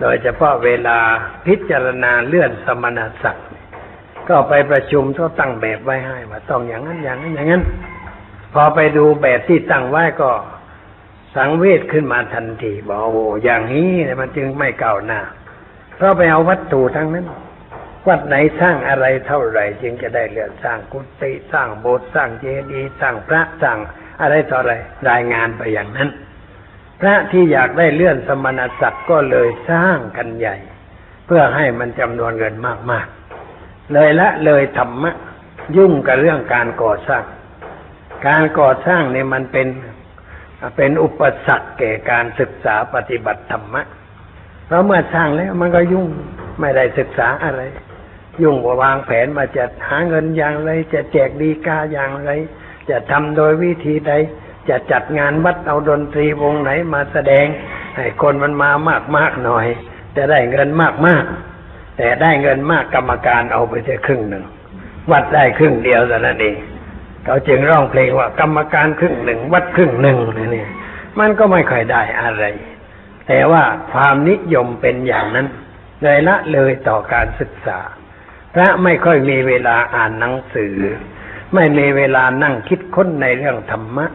[0.01, 0.99] โดยเฉพาะเวลา
[1.47, 3.47] พิจารณาเลื่อนสมณศักดิ์
[4.29, 7.63] ก็ไปประชุมเขาตั้งแบบไว้ให้ว่าต้องอย่างนั้นอย่างนั้นอย่างนั้น
[8.55, 10.31] พอไปดูแบบที่ตั้งไว้ก็
[11.37, 15.21] สังเวชขึ้นมาทันทีบอกโอ้อย่างนี้เนี่ยมันจึงไม่เก้าหน้า
[15.97, 17.27] เพราะไปเอาวัตถุทั้งนั้น
[18.09, 23.79] วัดไหนสร้างอะไรเท่าไหร่ จึงจะได้เรื่อนสร้างกุฏิสร้างโบสถ์สร้างเจดีย์สร้างพระสร้าง
[24.23, 24.75] อะไรต่ออะไร
[25.11, 26.09] รายงานไปอย่างนั้น
[27.01, 30.57] พระที่อยากได้เลื่อนสมณศักดิ์ก็เลยสร้างกันใหญ่
[31.27, 32.55] เพื่อให้มันจำนวนเงิน
[32.91, 35.11] มากๆ เลยละเลยธรรมะ
[35.77, 37.25] ยุ่งกับเรื่องการก่อสร้าง
[38.27, 39.69] การก่อสร้างเนี่ยมันเป็น
[40.77, 43.83] เป็นอุปสรรคแก่การศึกษาปฏิบัติธรรมะ
[44.67, 46.09] เพราะเมื่อสร้างแล้วมันก็ยุ่ง
[46.61, 47.63] ไม่ได้ศึกษาอะไร
[48.43, 52.31] ยุ่งว่าวางแผนมาจะหาเงินอย่างไร จะแจกดีกาอย่างไร
[52.91, 54.13] จะทำโดยวิธีใด
[54.69, 57.47] จะจัดงานวัดเอาดนตรีวงไหนมาแสดง
[57.97, 59.67] ให้คนมันมามากมากๆหน่อย
[60.17, 64.45] จะได้เงินมากมากๆ แต่ได้เงินมากกรรมการเอาไปแค่ครึ่งหนึ่ง
[65.11, 66.57] วัดได้ครึ่งเดียวแต่นั้นเอง
[67.29, 70.19] เขาจึงร้องเพลงว่ากรรมการครึ่งหนึ่งวัดครึ่งหนึ่ง
[70.55, 70.67] นี่
[71.19, 72.45] มันก็ไม่ค่อยได้อะไร
[73.29, 73.63] แต่ว่า
[73.93, 75.47] ความนิยมเป็นอย่างนั้น
[76.03, 77.79] เลยละเลยต่อการศึกษา
[78.55, 80.77] พระไม่ค่อยมีเวลาอ่านหนังสือ
[81.55, 84.07] ไม่มีเวลานั่งคิดค้นในเรื่องธรรมะ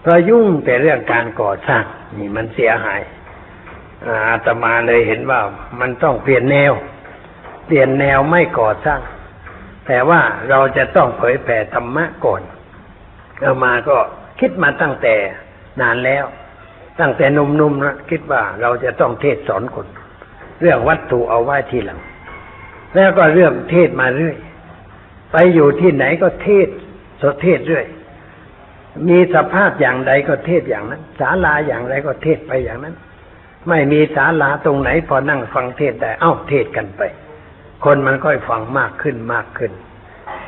[0.00, 1.84] เพราะยุ่งแต่เรื่องการก่อสร้าง
[2.18, 3.00] นี่มันเสียหาย
[4.06, 5.40] อาอาตมาเลยเห็นว่า
[5.80, 6.72] มันต้องเปลี่ยนแนว
[7.66, 9.00] เปลี่ยนแนวไม่ก่อสร้าง
[9.88, 10.20] แต่ว่า
[10.50, 12.42] เราจะต้องเผยแผ่ธรรมะก่อน
[13.40, 13.96] เอามาก็
[14.40, 15.14] คิดมาตั้งแต่
[15.80, 16.24] นานแล้ว
[17.00, 19.86] ตั้งแต่นุ่มๆนะคิดว่าเราจะต้องเทศสอนคน
[20.60, 22.00] เรื่องวัตถุเอาไว้ทีหลัง
[22.94, 24.36] แล้วก็เรื่องเทศมาเรื่อย
[25.32, 26.68] ไปอยู่ที่ไหนก็เทศ
[27.22, 27.86] สดเทศเรื่อย
[29.08, 32.94] มีสภาพอย่างใดก็เทศอย่างนั้นศาลาอย่างไรก็เทศไปอย่างนั้น
[33.68, 37.02] ไม่มีศาลาตรงไหนพอนั่งฟังเทศได้ เอ้าเทศกันไป
[37.84, 39.72] คนมันค่อยฟังมากขึ้นมากขึ้น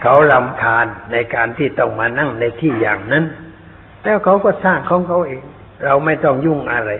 [0.03, 3.25] เขาลำคาญในการที่ต้องมานั่งในที่อย่างนั้น
[4.05, 5.43] แล้วเขาก็สร้างของเขาเอง
[5.85, 6.91] เราไม่ต้องยุ่งอะไร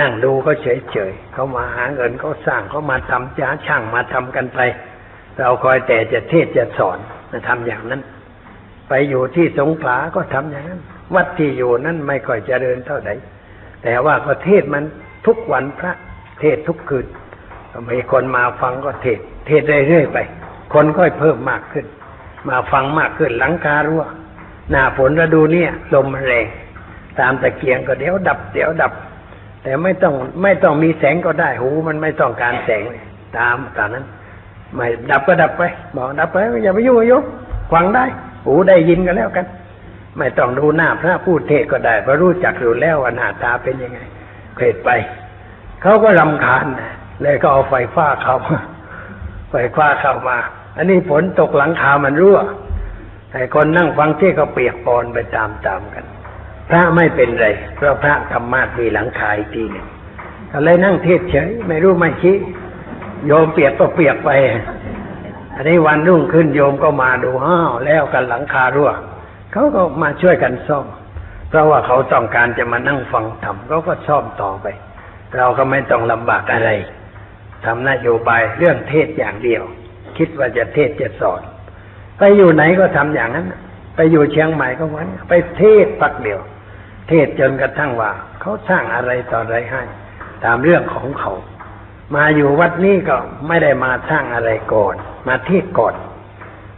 [0.00, 4.60] นั่งดูเขาเฉยๆเขามาหาเงินเขาสร้างเขามาทำจ้าช่างมาทำกันไป
[5.38, 6.98] เราคอยแต่จะเทศจะสอน
[7.30, 8.02] มาทำอย่างนั้น
[8.88, 10.80] ไปอยู่ที่สงขลาก็ทำอย่างนั้น
[11.14, 13.14] วัดที่อยู่นั้นไม่ค่อยเจริญเท่าไหร่
[13.84, 14.84] แต่ว่าประเทศมัน
[15.26, 15.92] ทุกวันพระ
[16.40, 17.06] เทศทุกคืน
[17.90, 20.18] มีคนมาฟังก็เทศ เทศเรื่อยๆไป
[20.74, 21.86] คนก็เพิ่มมากขึ้น
[22.48, 24.04] มาฟังมากขึ้นหลังคารั่ว
[24.70, 26.46] หน้าฝนฤดูเนี่ยลมแรง
[27.20, 28.92] ตามตะเกียงก็เดี๋ยวดับ เดี๋ยวดับ
[29.62, 32.82] แต่ไม่ต้องไม่ต้องมีแสงก็ได้หู มันไม่ต้องการแสง
[33.38, 34.06] ตามตามนั้น
[34.74, 35.62] ไม่ดับก็ดับไป
[35.96, 37.22] บอกดับไปอย่าไปยุ่งยุ่ง
[37.72, 38.04] ฟังได้
[38.46, 39.46] หูได้ยินกันแล้วกัน
[40.18, 44.00] ไม่ต้องดูหน้าพระพูดเทศก็ได้เพราะรู้จักอยู่แล้วว่าหน้าตาเป็นยังไง
[44.56, 44.88] เคยไป
[45.82, 48.58] เขาก็รำคาญนะ เลยก็เอาไฟฟ้าเขามา
[49.50, 50.38] ไฟฟ้าเข้ามา
[50.76, 52.38] อันนี้ฝนตกหลังคามันรั่ว
[53.32, 55.44] ไอ้คนนั่งฟังเทศก็เปียกปอนไปตา
[55.78, 56.04] มๆกัน
[56.68, 59.86] พระไม่เป็นไรเพราะพระธรรมะมีหลังคาอีกทีหนึ่ง
[60.50, 62.36] ก็เลยนั่งเทศเฉยไม่รู้ไม่ชี้
[63.26, 64.30] โยมเปียกก็เปียกไป
[65.54, 68.90] อันนี้วันรุ่งขึ้นโยมก็มาดูอ้าวแล้วกันหลังคารั่ว
[69.52, 70.86] เขาก็มาช่วยกันซ่อม
[71.48, 74.66] เพราะว่าเขาต้องการจะมานั่งฟังธรรมเขาก็ซ่อมต่อไป
[75.36, 76.70] เราก็ไม่ต้องลำบากอะไร
[77.64, 79.62] ทำนโยบายเรื่องเทศอย่างเดียว
[80.18, 81.42] คิดว่าจะเทศจะสอน
[82.18, 83.46] ไปอยู่ไหนก็ทำอย่างนั้น
[83.96, 86.40] ไปอยู่เชียงใหม่ก็วันไปเทศปักเดียว
[87.08, 89.82] เทศจนกระทั่งว่า เขาสร้างอะไรต่ออะไรให้
[90.44, 91.32] ตามเรื่องของเขา
[92.16, 93.16] มาอยู่วัดนี้ก็
[93.48, 94.94] ไม่ได้มาสร้างอะไรก่อน
[95.28, 95.94] มาเทศก่อน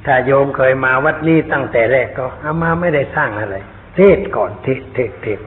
[0.07, 3.57] ถ้าโยมเคยมาวัดนี้ตั้งแต่แรกก็อามาไม่ได้สร้างอะไร
[3.97, 5.41] เทศก่อนเทศเทศเทศ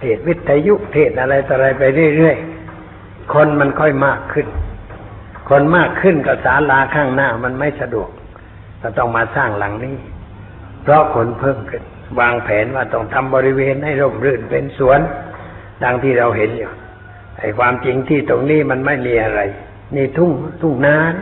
[0.00, 1.82] เทศวิทยุเทศอะไรต่ออะไรไป
[2.16, 2.49] เรื่อยๆ
[3.34, 4.46] คนมันค่อยมากขึ้น
[5.48, 8.10] คนมากขึ้นกับศาลาข้างหน้ามันไม่สะดวก
[8.82, 9.96] ก็ต้องมาสร้างหลังนี้
[10.82, 11.82] เพราะคนเพิ่มขึ้น
[12.20, 15.00] วางแผนว่าต้องทำบริเวณให้ร่มรื่นเป็นสวน
[15.84, 16.70] ดังที่เราเห็นอยู่
[17.38, 19.40] ไอ้ความจริงที่ตรงนี้มันไม่มีอะไร
[19.96, 21.14] นี่ทุ่งทุ่งนาน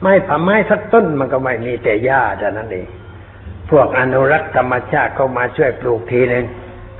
[0.00, 2.88] ไม้ผ่าไม้สักต้นมันก็ไม่มีแต่หญ้าแต่นั้นเอง
[3.70, 6.44] พวกอนุรักษ์ธรรมชาติก็มาช่วยปลูกทีหนึ่ง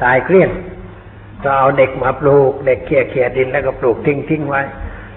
[0.03, 0.50] ตายเกลี้ยง
[1.44, 4.62] ก็เอาเด็กมาปลูก เด็กเขี่ยเขี่ยดินแล้วก็ปลูกทิ้งทิ้งไว้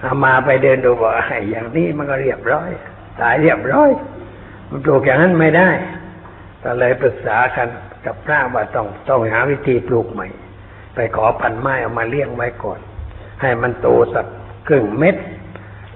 [0.00, 2.70] เอามาไปเดินดูว่าไอ้อย่างนี้มันก็เรียบร้อย
[3.20, 3.90] ตายเรียบร้อย
[4.70, 5.70] มันปลูกอย่างนั้นไม่ได้
[6.64, 7.68] ก็เลยปรึกษากัน
[8.06, 10.28] กับพระว่าต้องต้องหาวิธีปลูกใหม่
[10.94, 12.80] ไปขอพันไม้เอามาเลี้ยงไว้ก่อน
[13.42, 14.26] ให้มันโตสัก
[14.68, 15.16] ครึ่งเม็ด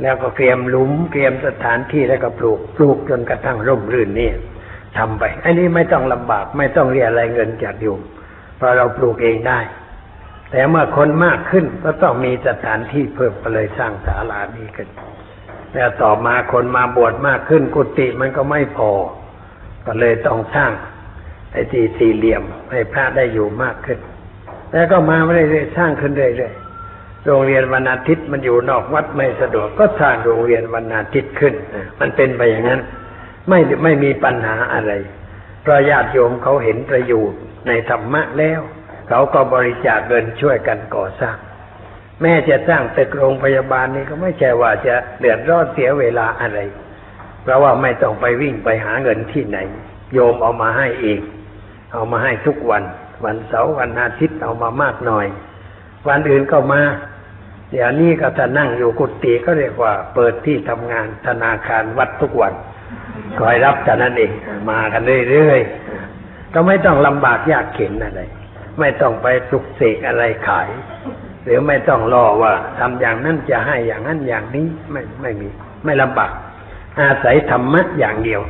[0.03, 4.31] แล้วก็เตรียมหลุมเตรียมสถานที่แล้วก็ปลูกปลูกจนกระทั่งร่มรื่นนี่
[4.97, 8.01] ทำไป อันนี้ไม่ต้องลำบากไม่ต้องเรียอะไรเงินจากโยม
[8.57, 9.61] เพราะเราปลูกเองได้
[10.51, 14.89] แต่เมื่อคนมากขึ้นก็ต้องมีสถานที่เพิ่มก็เลยสร้างศาลานี้ขึ้น
[15.75, 18.91] แล้วต่อมาคนมาบวชมากขึ้น กุฏิมันก็ไม่พอ
[19.87, 20.71] ก็เลยต้องสร้าง
[21.53, 23.99] ไอ้ที่สี่เหลี่ยมให้พระได้อยู่มากขึ้น
[24.73, 31.55] แล้วก็มาเรื่อยๆสร้างขึ้นเรื่อยๆโรงเรียนวันอาทิตย์มันอยู่นอกวัดไม่สะดวกก็สร้างโรงเรียนวันอาทิตย์ขึ้น
[32.01, 32.81] มันเป็นไปอย่างนั้น
[33.49, 34.93] ไม่ไม่มีปัญหาอะไร
[35.63, 38.61] เพราะญาติโยมเขาเห็นประโยชน์ในธรรมะแล้ว
[39.09, 41.37] เขาก็บริจาคเงินช่วยกันก่อสร้าง
[42.23, 46.59] แม่จะสร้างตึกโรงพยาบาลนี่ก็ไม่ใช่ว่าจะเดือดร้อนเสียเวลาอะไร
[47.43, 49.59] เพราะว่าไม่ต้องไปวิ่งไปหาเงินที่ไหน
[50.13, 51.21] โยมเอามาให้เอง
[51.93, 52.83] เอามาให้ทุกวัน
[53.25, 55.27] วันเสาร์วันอาทิตย์เอามามากหน่อย
[56.09, 56.83] วันอื่นก็มา
[57.71, 62.55] เดี๋ยวนี้ก็จะนั่งอยู่กุฏิก็เรียกว่า เปิดที่ทำงานธนาคารวัดทุกวัน
[63.41, 64.33] คอยรับแต่นั้นเอง
[64.71, 68.23] มากันเรื่อยๆก็ไม่ต้องลำบากยากเข็นอะไร
[68.81, 70.69] ไม่ต้องไปปลุกเสกอะไรขาย
[71.45, 75.49] หรือไม่ต้องรอว่าทำอย่างนั้นจะให้อย่างนั้นอย่างนี้ไม่ไม่มี
[75.85, 76.33] ไม่ลำบาก
[77.01, 78.41] อาศัยธรรมะอย่างเดียว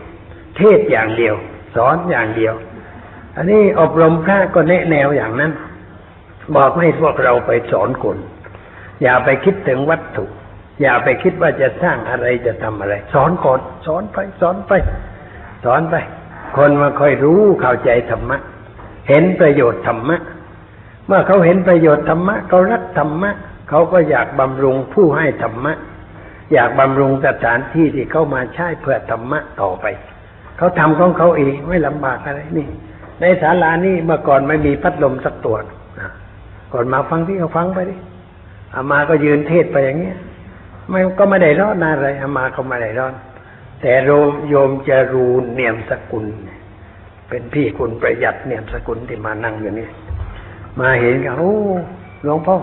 [0.57, 1.35] เทศอย่างเดียว
[1.77, 2.55] สอนอย่างเดียว
[3.37, 5.53] อันนี้อบรมพระก็แนะแนวอย่างนั้น
[6.57, 8.19] บอกให้พวกเราไปสอนคน
[9.03, 10.25] อย่าไปคิดถึงวัตถุ
[10.83, 14.73] อย่าไปคิดว่าจะสร้างอะไรจะทำอะไร สอนก่อนสอนไปสอนไป
[15.65, 15.95] สอนไป
[16.57, 18.39] คนมาค่อยรู้เข้าใจธรรมะ
[19.09, 20.19] เห็นประโยชน์ธรรมะ
[21.07, 23.31] เมื่อเขาเห็นประโยชน์ธรรมะเขารักธรรมะ
[23.69, 25.73] เขาก็อยากบำรุงผู้ให้ธรรมะ
[26.53, 29.87] อยากบำรุงสถานที่ที่เขามาใช้เพื่อธรรมะต่อไป
[30.57, 32.67] เขาทำของเขาเองไม่ลำบากอะไรนี่
[33.21, 35.57] ในศาลานี่เมื่อก่อนไม่มีพัดลมสักตัว
[36.73, 37.97] ก่อนมาฟังที่เขาฟังไปดิ
[38.75, 40.19] อามาก็ยืนเทศไปอย่างเงี้ย
[40.89, 43.15] ไม่ก็ไม่ได้ร้อนอะไรอามาก็ไม่ได้ร้อน
[43.81, 49.89] แต่โยมโยมจรูนเนียมสกุลเป็นพี่คุณประหยัดเนี่ยสกุลที่มานั่งอยู่นี่
[50.81, 51.55] มาเห็นกันโอ้
[52.25, 52.57] หลวงพ่อ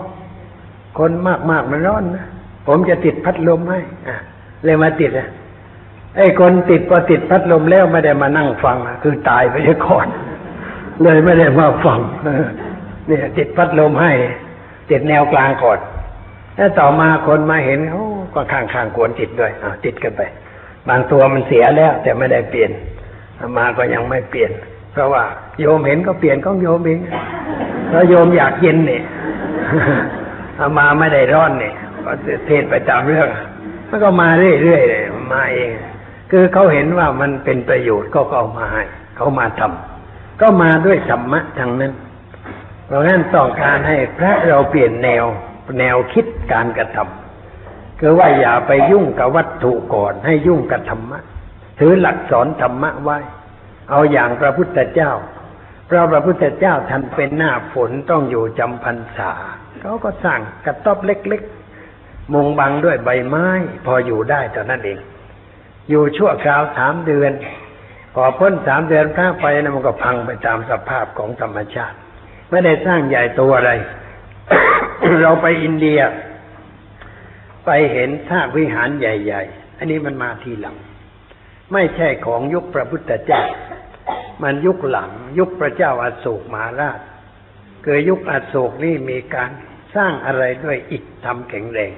[0.98, 2.26] คนมากมากๆมันร้อนนะ
[2.66, 4.16] ผมจะติดพัดลมให้อะ
[4.64, 5.28] เลยมาติดอะ
[6.16, 9.54] ไอ้คนติดพอติดพัดลมแล้วไม่ได้มานั่งฟังคือตายไป
[9.86, 10.06] ก่อน
[11.02, 12.00] เลยไม่ได้มาฟัง
[13.06, 14.12] เนี่ยติดพัดลมให้
[14.90, 15.78] ติดแนวกลางก่อน
[16.56, 18.02] แล้วต่อมาคนมาเห็นเขา
[18.34, 20.22] ก็ข้างๆควรติดด้วยอะติดกันไป
[20.88, 22.70] บางตัวมันเสียแล้ว แต่ไม่ได้เปลี่ยน
[23.56, 24.50] มาก็ยังไม่เปลี่ยน
[24.92, 25.24] เพราะว่า
[25.60, 26.98] โยมเห็นก็เปลี่ยนก็โยมเอง
[27.88, 29.02] เพราะโยมอยากเย็นเนี่ย
[30.58, 32.12] อามาไม่ได้ร้อนเนี่ยก็
[32.46, 33.28] เทศไปตามเรื่อง
[33.88, 35.70] มันก็มาเรื่อยๆเลยมาเอง
[36.30, 38.84] คือเขาเห็นว่ามันเป็นประโยชน์ก็เอามาให้
[39.16, 41.92] เขามาทำก็มาด้วยธรรมะทางนั้น
[42.86, 45.24] เพราะงั้นต้องการให้พระเราเปลี่ยนแนว
[45.78, 51.20] แนวคิดการกระทำคือว่าอย่าไปยุ่งกับวัตถุก่อนให้ยุ่งกับธรรมะ
[51.78, 53.18] ถือหลักสอนธรรมะไว้
[53.90, 55.12] เอาอย่างพระพุทธเจ้า
[55.86, 59.30] เพราะพระพุทธเจ้าท่านเป็นหน้าฝนต้องอยู่จำพรรษา
[59.80, 63.46] เขาก็สร้างกระต๊อบเล็กๆ มุงบังด้วยใบไม้
[63.86, 64.98] พออยู่ได้เท่นั้นเอง
[65.90, 67.32] อยู่ชั่วคราวสามเดือน
[68.14, 71.96] พอพ้นสามเดือนพระไปนะมันก็พังไปตามสภาพของธรรมชาติ
[72.50, 73.72] ไม่ได้สร้างใหญ่ตัวอะไร
[75.22, 76.00] เราไปอินเดีย
[77.66, 80.76] ไปเห็นท่าวิหารใหญ่ ๆ อันนี้มันมาทีหลัง
[81.72, 83.42] ไม่ใช่ของยุคพระพุทธเจ้า
[84.42, 87.00] มันยุคหลัง ยุคพระเจ้าอาโศกมหาราช
[87.84, 89.50] เกิดยุคอโศกนี่มีการ
[89.96, 91.92] สร้างอะไรด้วยอิฐทำแข็งแรง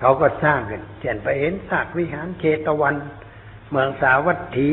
[0.00, 2.96] เขาก็สร้างกันเช่นไปเห็นซากวิหารเชตวัน
[3.70, 4.70] เมืองสาวัตถี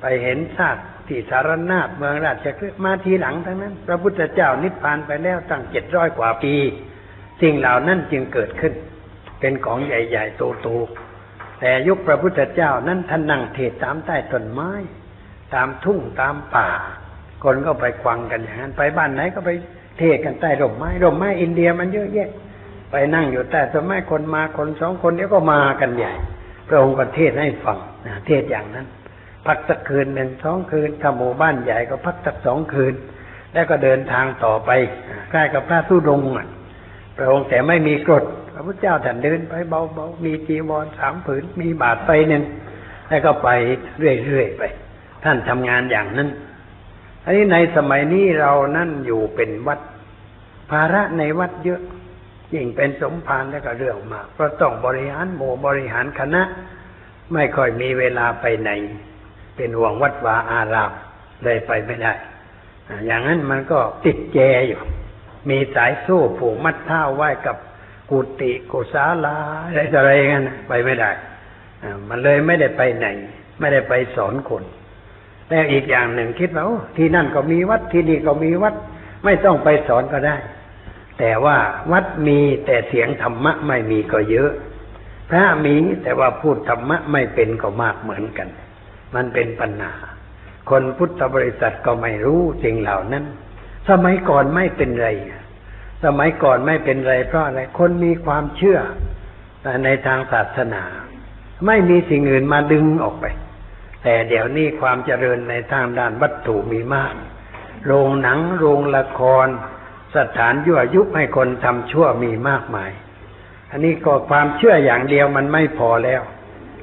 [0.00, 0.78] ไปเห็นซาก
[1.08, 6.54] ที่สารนาถเมืองราชคฤห์มาทีหลังทั้งนั้น พระพุทธเจ้านิพพานไปแล้วตั้งเจ็ดร้อยกว่าปี
[7.40, 8.72] สิ่งเหล่านั้นจึงเกิดขึ้น
[9.40, 11.03] เป็นของใหญ่ ๆ โตๆ
[11.66, 14.70] แต่ยุคพระพุทธเจ้านั้นท่านนั่งเทศตามใต้ต้นไม้
[15.54, 16.70] ตามทุ่งตามป่า
[17.44, 19.50] คนก็ไปควังกันอย่างนั้นไปบ้านไหนก็ไป
[19.98, 22.30] เทศกันใต้ร่มไม้ร่มไม้อินเดียมันเยอะแยะ
[22.90, 26.12] ไปนั่งอยู่ใต้ต้นไม้คนมาคนสองคนเดี๋ยวก็มากันใหญ่
[26.68, 28.86] พระองค์ก็เทศให้ฟังนะเทศอย่างนั้น
[29.46, 32.94] พักสักคืนหนึ่งสองคืนถ้าหมู่บ้านใหญ่ก็พักสักสองคืน
[33.54, 34.70] แล้วก็เดินทางต่อไป
[35.30, 36.48] ใกล้กับพระธุดงค์อะ
[37.16, 42.42] พระองค์แต่ไม่มีกรดพระพุทธเจ้าท่านเดินไปเบาๆมีจีวรสามผืนมีบาทไปหนึ่ง
[43.08, 43.48] แล้วก็ไป
[43.98, 44.62] เรื่อยๆไป
[45.24, 46.28] ท่านทำงานอย่างนั้น
[47.24, 49.80] อันนี้ในสมัยนี้เรานั่นอยู่เป็นวัด
[50.70, 51.80] ภาระในวัดเยอะ
[52.54, 56.42] ยิ่งเป็นสมภารแล้วก็เรื่องมากเพราะต้องบริหารหมู่บริหารคณะ
[57.32, 58.70] ไม่ค่อยมีเวลาไปไหน
[59.56, 60.92] เป็นห่วงวัดวาอาราม
[61.44, 62.12] เลยไปไม่ได้
[63.06, 64.80] อย่างนั้นมันก็ติดแจอยู่
[65.48, 67.56] มีสายโซ่ผูกมัดเท้าไว้กับ
[68.10, 71.10] กุฏิกุศาลาอะไรอะไรงั้นไปไม่ได้
[72.08, 73.06] มันเลยไม่ได้ไปไหน
[73.60, 74.64] ไม่ได้ไปสอนคน
[75.48, 76.64] แล้วอีกอย่างหนึ่งคิดว่า
[76.96, 78.74] ที่นั่นก็มีวัดที่นี่ก็มีวัด
[79.24, 80.36] ไม่ต้องไปสอนก็ได้
[81.18, 81.56] แต่ว่า
[81.92, 84.50] วัดมีแต่เสียงธรรมะไม่มีก็เยอะ
[85.30, 88.48] พระมีแต่ว่าพูดธรรมะไม่เป็นก็มากเหมือนกัน
[89.14, 89.92] มันเป็นปัญหา
[90.70, 93.24] คนพุทธบริษัทก็ไม่รู้สิ่งเหล่านั้น
[93.90, 95.08] สมัยก่อนไม่เป็นไร
[96.04, 98.78] สมัยก่อนไม่เป็นไรเพราะอะไร คนมีความเชื่อ
[99.84, 100.82] ในทางศาสนา
[101.66, 103.26] ไม่มีสิ่งอื่นมาดึงออกไป
[104.02, 107.14] แต่เดี๋ยวนี้ความเจริญในทางด้านวัตถุมีมาก
[107.86, 109.46] โรงหนัง โรงละคร
[110.16, 112.90] สถานยั่วยุให้คนทำชั่วมีมากมาย
[113.70, 116.22] อันนี้ก็ความเชื่ออย่างเดียวมันไม่พอแล้ว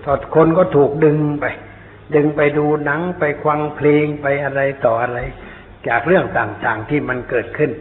[0.03, 1.45] ทอดคนก็ถูกดึงไป
[2.15, 5.19] ดึงไปดูหนังไปฟังเพลงไปอะไรต่ออะไร
[5.87, 7.71] จากเรื่องต่างๆที่มันเกิดขึ้น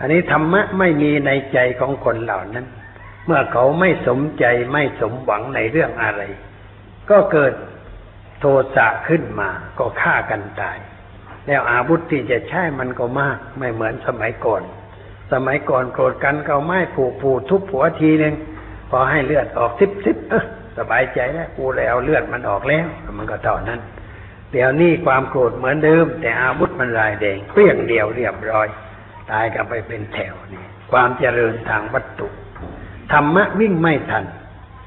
[0.00, 2.66] อันนี้ธรรมะไม่มีในใจของคนเหล่านั้น
[3.26, 6.22] เมื่อเขาไม่สมใจไม่สมหวังในเรื่องอะไร
[7.10, 7.52] ก็เกิด
[8.40, 8.44] โท
[8.76, 10.78] สะขึ้นมาก็ฆ่ากันตาย
[11.46, 14.62] แล้วอาวุธที่จะใช้มันก็มากไม่เหมือนสมัยก่อน
[15.32, 18.34] สมัยก่อนโกรธกันก็ไม้ผูกผูทุบหัวทีหนึ่ง
[18.90, 20.16] พอให้เลือดออกซิบซิบ
[20.78, 22.86] สบายใจแล้วกูเลยเอาเลือดมันออกแล้ว
[23.18, 23.80] มันก็เท่านั้น
[24.52, 28.66] เดี๋ยวนี้ความโกรธเหมือนเดิม แต่อาวุธมันลายแดงเปรี้ยงเดียวเรียบร้อย
[29.30, 32.28] ตายกันไปเป็นแถวนี่ความเจริญทางวัตถุ
[33.12, 34.24] ธรรมะวิ่งไม่ทัน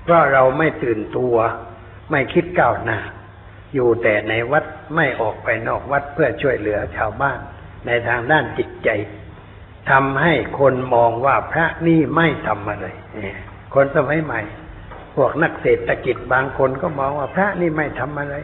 [0.04, 1.36] เพราะเราไม่ตื่นตัว
[2.12, 3.00] ไม่คิดก้าวหน้า
[3.74, 7.40] อยู่แต่ในวัดไม่ออกไปนอกวัดเพื่อช่วยเหลือชาวบ้าน
[7.86, 8.90] ในทางด้านจิตใจ
[9.92, 12.88] ทำให้คนมองว่าพระนี่ไม่ทำอะไร
[13.74, 14.40] คนสมัยใหม่
[15.16, 18.36] พวกนักเศรษฐกิจบางคนก็มองว่าพระนี่ไม่ทำอะไร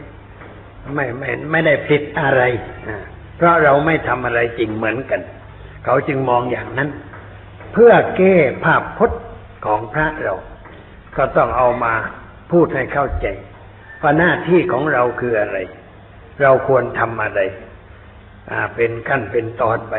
[0.94, 2.42] ไม่ไม่ไม่ได้ผิดอะไร
[2.88, 2.98] อ่า
[3.36, 5.20] เพราะเราไม่ทำอะไรจริงเหมือนกัน
[5.84, 6.88] เขาจึงมองอย่างนั้น
[7.72, 8.34] เพื่อแก้
[8.64, 9.22] ภาพพจน์
[9.66, 10.34] ของพระเรา
[11.16, 11.94] ก็ต้องเอามา
[12.52, 13.26] พูดให้เข้าใจ
[14.02, 15.58] ว่าหน้าที่ของเราคืออะไร
[16.42, 17.40] เราควรทำอะไร
[18.50, 19.94] อ่าเป็นขั้นเป็นตอนไป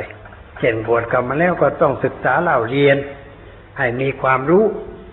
[0.59, 2.97] เช่นบวชกลับมาแล้วก็ต้องศึกษาเล่าเรียน
[3.77, 4.63] ให้มีความรู้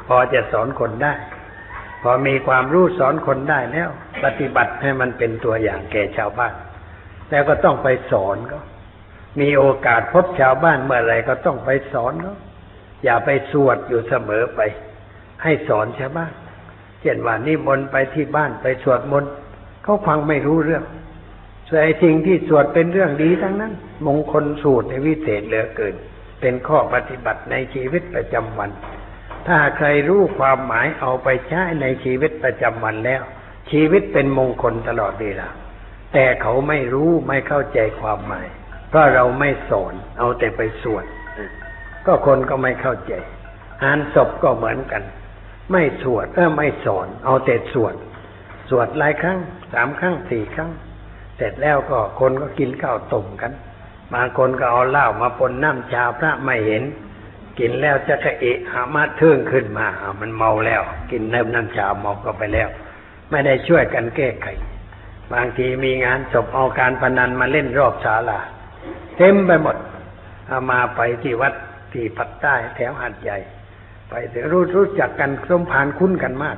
[0.07, 1.15] พอจะสอนคนได้
[2.07, 3.89] พอมีความรู้สอนคนได้แล้ว
[4.25, 6.55] ปฏิบัติให้มันเป็นตัวอย่างแก่ชาวบ้าน
[7.31, 8.59] แล้วก็ต้องไปสอนก็
[9.41, 12.35] มีโอกาสพบชาวบ้านเมื่อไรก็ต้องไปสอนเขา
[13.05, 14.61] อย่าไปสวดอยู่เสมอไป
[15.43, 16.33] ให้สอนชาวบ้าน
[17.01, 19.33] เช่นว่านิมนต์ไปที่บ้านไปสวดมนต์
[19.83, 20.85] เขาฟังไม่รู้เรื่อง
[21.69, 23.73] ส่วนไอ้สิ่งที่สวดเป็นเรื่องดีทั้งนั้น
[24.07, 25.95] มงคลสูตรในวิเศษเหลือเกิน
[26.41, 28.71] เป็นข้อปฏิบัติในชีวิตประจำวัน
[29.49, 33.23] ถ้าใครรู้ความหมายเอาไปใช้ในชีวิตประจำวันแล้ว
[33.71, 35.49] ชีวิตเป็นมงคลตลอดเวลา
[36.13, 38.47] แต่เขาไม่รู้ไม่เข้าใจความหมาย
[38.89, 41.05] เพราะเราไม่สอนเอาแต่ไปสวด
[42.07, 43.13] ก็คนก็ไม่เข้าใจ
[43.83, 45.03] อ่านศพก็เหมือนกัน
[45.73, 47.95] ไม่สวดเออไม่สอน เอาแต่สวด
[48.69, 49.39] สวดหลายครั้ง
[49.73, 50.71] สามครั้งสี่ครั้ง
[51.37, 53.53] เสร็จแล้วก็คนก็กินข้าวต้มกัน
[54.15, 56.83] บางคนก็เอาเหล้ามาปนน้ำชาพระไม่เห็น
[57.59, 59.87] กินแล้วจะกระเอะหามาเทิงขึ้นมา
[60.21, 62.69] มันเมาแล้ว กินน้ำน้ำชาเมาก็ไปแล้ว
[63.31, 64.47] ไม่ได้ช่วยกันแก้ไข
[65.33, 68.41] บางทีมีงานศพเอาการพนันมาเล่นรอบศาลา
[69.17, 69.77] เต็มไปหมด
[70.47, 71.55] เอามาไปที่วัด
[71.93, 73.39] ที่ปักใต้แถวหัดใหญ่
[74.09, 76.57] ไปถึงรู้รู้จักกันสมผานคุ้นกันมาก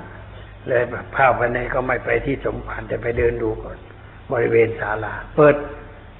[0.69, 0.83] เลย
[1.15, 3.79] พาไปในก็ไม่ไปที่สมผานแต่ไปเดินดูก่อน
[4.33, 5.55] บริเวณศาลา เปิด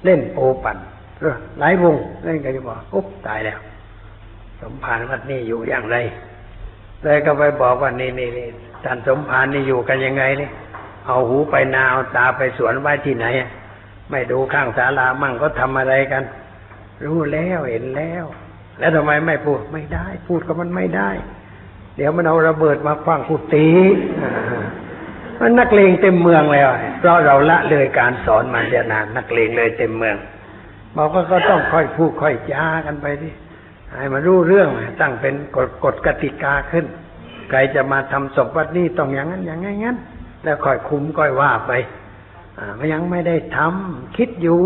[0.03, 0.77] เล่นโอปัน
[1.59, 3.59] หลายวงเล่นกันจะบอกอุ๊บตายแล้ว
[4.61, 5.97] สมภารวัดนี้อยู่อย่างไร
[7.03, 8.49] เลยก็ไปบอกว่านี่นี่นี่
[8.83, 10.49] ท่านสมภารนี่อยู่กันยังไงนี่
[11.07, 13.25] เอาหูไปนาเอาตาไปสวนไว้ที่ไหน
[14.11, 16.23] ไม่ดูข้างศาลามั่งก็ทำอะไรกัน
[17.05, 18.25] รู้แล้วเห็นแล้ว
[18.79, 21.09] แล้วทำไมไม่พูดไม่ได้ พูดก็มันไม่ได้
[21.97, 23.69] เดี๋ยวมันเอาระเบิดมาคว้างกุฏิ
[25.41, 30.15] มันนักเลงเต็มเมืองแล้วเพราะเราละเลยการสอนมาเดียนานนักเลงเลยเต็มเมือง
[30.97, 33.29] บอกว่าก็ต้องค่อยพูดค่อยจากันไปดิ
[33.95, 34.69] ให้มันรู้เรื่อง
[35.01, 36.85] ตั้งเป็นกฎกฎกติกาขึ้น
[37.49, 39.97] ใครจะมาทำศพวัดนี้ต้องอย่างนั้นอย่างงั้น
[40.43, 41.71] แล้วค่อยคุมค่อยว่าไป
[42.59, 44.61] อ่ายังไม่ได้ทำคิดอยู่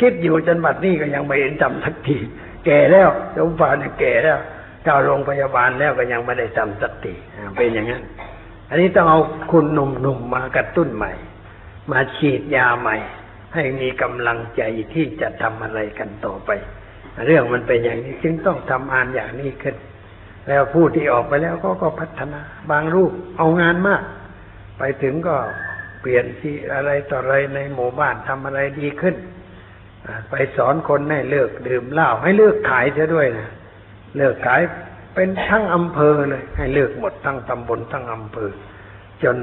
[0.00, 2.16] คิดอยู่จนบัดนี้ก็ยังไม่เห็นทำสักที
[2.64, 4.38] แก่แล้วสมภารเนี่ยแก่แล้ว
[4.84, 7.14] เข้าโรงพยาบาลแล้วก็ยังไม่ได้ทำสักที
[7.56, 8.02] เป็นอย่างนั้น
[8.70, 9.20] อันนี้ต้องเอา
[9.50, 11.12] คุณหนุ่มๆมากระตุ้นใหม่
[11.92, 12.96] มาฉีดยาใหม่
[13.54, 14.62] ให้มีกำลังใจ
[14.94, 16.50] ที่จะทำอะไรกันต่อไป
[17.26, 19.76] เรื่องมันเป็นอย่างนี้จึงต้องทำงานอย่างนี้ขึ้น
[20.48, 22.40] แล้วผู้ที่ออกไปแล้วก็ก็พัฒนา
[22.70, 24.02] บางรูปเอางานมาก
[24.78, 25.36] ไปถึงก็
[26.00, 29.16] เปลี่ยนที่อะไรต่ออะไรในหมู่บ้านทำอะไรดีขึ้น
[30.30, 33.50] ไปสอนคนให้เลิกดื่มเหล้าให้เลิกขายเสียด้วยนะ
[34.16, 34.60] เลิกขาย
[35.14, 38.50] เป็นทั้งอำเภอเลย ให้เลิกหมดทั้งตำบลทั้งอำเภอ
[39.22, 39.36] จน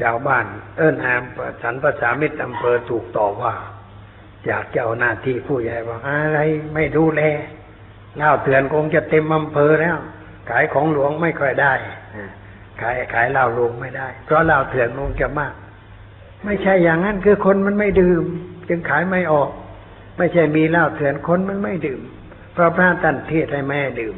[0.00, 0.46] ชาวบ้าน
[0.76, 1.22] เอิ้นแอม
[1.62, 3.54] สันประสามิตรอำเภอถูกต่อว่า
[4.50, 6.38] จากจะเจ้าหน้าที่ผู้ใหญ่ว่าอะไร
[6.74, 7.22] ไม่ดูแล
[8.16, 9.96] เหล้าเถื่อนคงจะเต็มอำเภอแล้ว
[10.50, 11.74] ขายของหลวงไม่ค่อยได้
[12.80, 15.54] ขายขายเหล้าลงไม่ได้ เพราะเหล้าเถื่อนคงจะมาก
[16.44, 18.24] ไม่ใช่อย่างนั้นคือคนมันไม่ดื่ม
[18.68, 19.50] จึงขายไม่ออก
[20.18, 22.00] ไม่ใช่มีเหล้าเถื่อนคนมันไม่ดื่ม
[22.52, 24.16] เพราะพระท่านเทศให้แม่ดื่ม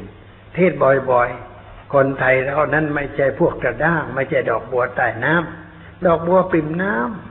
[0.55, 0.71] เทศ
[1.11, 7.28] บ่อยๆ คนไทยเรานั้นไม่ใช่พวกกระด้าง ไม่ใช่ดอกบัวใต้น้ำดอกบัวปริ่มน้ำ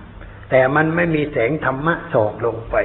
[0.50, 2.76] แต่มันไม่มีแสงธรรมะส่องลงไป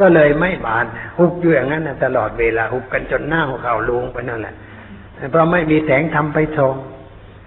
[0.00, 0.86] ก็เลยไม่บาน
[1.18, 4.54] หุบอยู่อย่างนั้นตลอดเวลาหุบกันจนหน้าหัวเขาลงไปนั่นแหละ
[5.30, 6.74] เพราะไม่มีแสงธรรมไปส่อง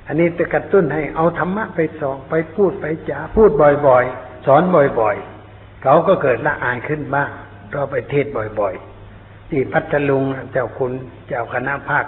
[0.08, 3.50] อันนี้จะกระตุ้นให้เอาธรรมะไปส่องไปพูดไปจาพูด
[3.88, 4.64] บ่อยๆ สอน
[5.00, 7.30] บ่อยๆ เขาก็เกิดละอายขึ้นบ้าง
[7.70, 8.26] เพราะไปเทศ
[8.60, 10.92] บ่อยๆ ที่พัทลุงเจ้าคุณ
[11.28, 12.06] เจ้าคณะภาค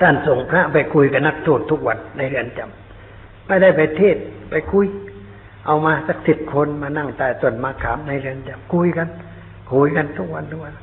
[0.00, 4.16] ท่านส่งพระไปคุยกับนักโทษทุกวันในเรือนจำไม่ได้ไปเทศ
[4.50, 4.84] ไปคุย
[5.66, 9.08] เอามาสักสิบคนมานั่งใต้ต้นมะขามในเรือนจำคุยกัน
[9.72, 10.74] คุยกันทุกวันทุกวัน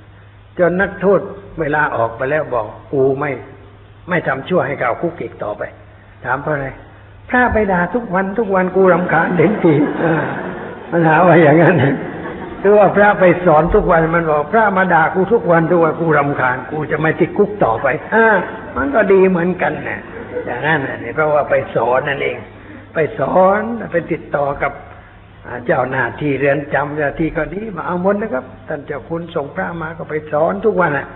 [0.60, 1.20] จนนักโทษ
[1.60, 3.32] เวลาออกไปแล้วบอกกูไม่
[4.10, 5.64] ไม่ทำชั่วให้เก่าคุกอีกต่อไป
[6.26, 6.68] ถามเพราะอะไร
[7.30, 9.74] พระไปด่าทุกวันทุกวันกูรำคาญเด็กที
[10.92, 11.76] มันหาว่าอย่างนั้น
[12.62, 18.26] คือว่าพระไปสอนทุกวันมันบอกพระมาด่ากูทุกวันทุกวันกูรำคาญกูจะไม่ติดคุกต่อไปอ่า
[18.78, 20.02] มันก็ดีเหมือนกันนะ
[20.46, 22.38] อย่างนั้นนี่เพราะว่าไปสอนนั่นเอง
[22.94, 24.72] ไปสอนไปติดต่อกับ
[25.66, 31.08] เจ้าหน้าที่เรือนจำเจ้าที่ก็ดีมาเอามนนะครับท่านเจ้าคุณส่งพระมาก็ไปสอนทุกวันอะ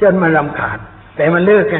[0.00, 0.78] จนมารำคาญ
[1.16, 1.78] แต่มันเลิกไง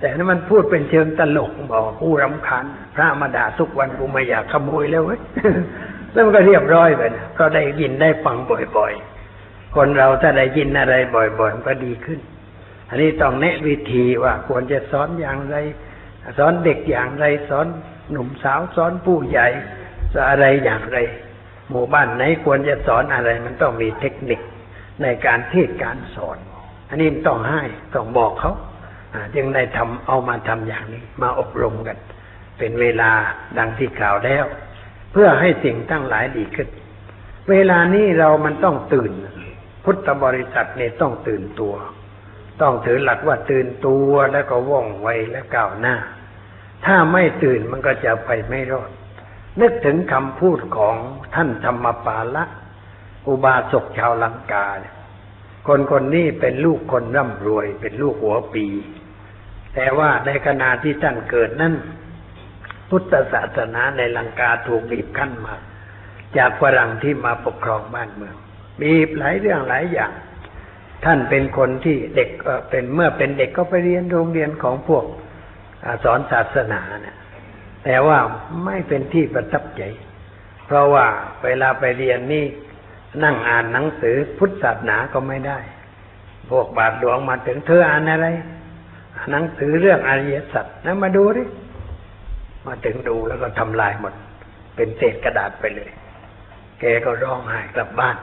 [0.00, 5.20] แต่นั้นมันพูดเป็นเชิงตลกบอกกูรำคาญพระมาด่าทุกวันกูไม่อยากขโมยแล้วเว้ย
[6.12, 8.36] แล้วมันก็เรียบร้อยไปนะก็ได้ยินได้ฟัง
[8.76, 12.18] บ่อยๆ คนเราถ้าได้ยินอะไรบ่อยๆก็ดีขึ้น
[12.88, 15.56] อันนี้ต้องแนะวิธีว่าควรจะสอนอย่างไร
[16.38, 17.66] สอนเด็กอย่างไรสอน
[18.10, 19.48] หนุ่มสาวสอนผู้ใหญ่
[20.12, 20.98] สอนอะไรอย่างไร
[21.70, 24.40] หมู่บ้านไหนควรจะสอนอะไร มันต้องมีเทคนิค
[25.02, 26.38] ในการเทศการสอน
[26.88, 27.62] อันนี้ต้องให้
[27.94, 28.52] ต้องบอกเขา
[29.34, 31.98] จึงได้ทำเอามาทำอย่างนี้ มาอบรมกัน
[32.58, 33.10] เป็นเวลา
[33.58, 34.44] ดังที่กล่าวแล้ว
[35.12, 36.68] เพื่อให้สิ่งตั้งหลายดีขึ้น
[37.50, 39.12] เวลานี้เรามันต้องตื่น
[39.84, 41.74] พุทธบริษัทเนี่ยต้องตื่นตัว
[42.62, 45.96] ต้องถือหลักว่าตื่นตัวแล้วก็ว่องไวและก้าวหน้า
[46.84, 48.90] ถ้าไม่ตื่นมันก็จะไปไม่รอด
[49.60, 50.96] นึกถึงคำพูดของ
[51.34, 52.44] ท่านธรรมปาละ
[53.26, 54.66] อุบาสกชาวลังกา
[55.68, 58.66] คนคนนี้เป็นลูกคนร่ำรวย เป็นลูกหัวปี
[59.74, 61.74] แต่ว่าในขณะที่ท่านเกิดนั้น
[62.88, 65.54] พุทธศาสนาในลังกาถูกบีบคั้นมา
[66.36, 68.36] จากฝรั่งที่มาปกครองบ้านเมือง
[68.80, 70.12] บีบหลายเรื่องหลายอย่าง
[71.04, 72.30] ท่านเป็นคนที่เด็ก
[72.70, 75.04] เป็นเมื่อเป็นเด็กก็ไปเรียนโรงเรียนของพวก
[76.04, 77.16] สอนศาสนาเนี่ย
[77.84, 78.18] แต่ว่า
[78.64, 79.82] ไม่เป็นที่ประทับใจ
[80.66, 81.06] เพราะว่า
[81.44, 82.44] เวลาไปเรียนนี่
[83.24, 85.58] นั่งอ่านหนังสือพุทธศาสนาก็ไม่ได้
[86.50, 88.28] พวกบาทหลวงมาถึงเธออ่านอะไร
[89.30, 91.44] หนังสือเรื่องอริยสัจนะมาดูดิ
[92.66, 94.14] มาถึงดูแล้วก็ทำลายหมด
[94.76, 95.90] เป็นเศษกระดาษไปเลย
[96.80, 98.16] แกก็ร้องไห้กลับบ้าน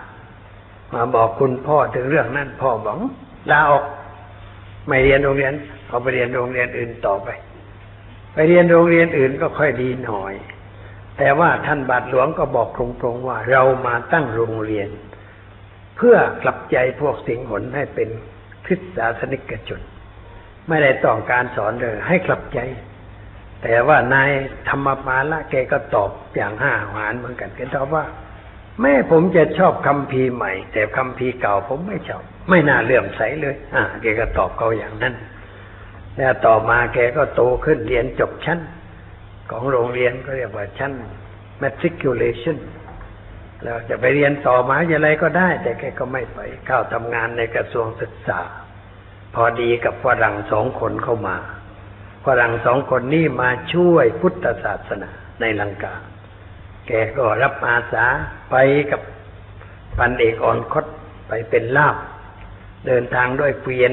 [0.93, 2.97] มาบอกคุณพ่อถึงเรื่องนั้นพ่อบอก
[3.51, 3.86] ลาออก
[4.88, 5.53] ไม่เรียนโรงเรียน
[5.88, 7.30] เอาไปเรียนโรงเรียนอื่นต่อไป
[8.34, 10.34] ไปเรียนโรงเรียนอื่นก็ค่อยดีหน่อย
[11.17, 14.89] แต่ว่าท่านบาทหลวงก็บอกตรงๆว่า เรามาตั้งโรงเรียน
[15.97, 18.09] เพื่อกลับใจพวกสิงหนให้เป็น
[18.65, 19.81] คริสตศาสนิกชน
[20.67, 22.59] ไม่ได้ต้องการสอนเลยให้กลับใจ
[23.63, 24.31] แต่ว่านาย
[24.69, 28.05] ธรรมปาละแกก็ตอบอย่างห้าหวานเหมือนกันแกตอบว่า
[28.81, 35.13] แม่ผมจะชอบคำพีใหม่ แต่คำพีเก่าผมไม่ชอบ ไม่น่าเลื่อมใสเลย อ่าแกก็ตอบเขาอย่างนั้น
[36.18, 38.59] แล้วต่อมาแกก็โตขึ้นเรียนจบชั้น
[39.51, 40.93] ของโรงเรียนก็เรียกว่าชั้น
[41.61, 42.57] matriculation
[43.64, 48.39] แล้วจะไปเรียนต่อมหาวิทยาลัยก็ได้ แต่แกก็ไม่ไปเข้าทำงานในกระทรวงศึกษา
[49.36, 51.38] พอดีกับฝรั่งสองคนเข้ามา
[52.26, 55.09] ฝรั่งสองคนนี้มาช่วยพุทธศาสนา
[55.41, 55.95] ในลังกา
[56.88, 58.05] แกก็รับอาสา
[58.51, 58.55] ไป
[58.91, 59.01] กับ
[59.97, 60.86] พันเอกอ่อนคด
[61.28, 61.95] ไปเป็นลาบ
[62.88, 63.91] เดินทางด้วยเกวียน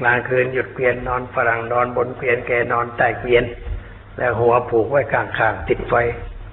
[0.00, 3.44] กลางคืนหยุดเกวียนนอนฝรั่งนอนบนเกวียนแกนอนใต้เกวียน
[4.18, 5.94] แล้วหัวผูกไว้ข้างๆติดไฟ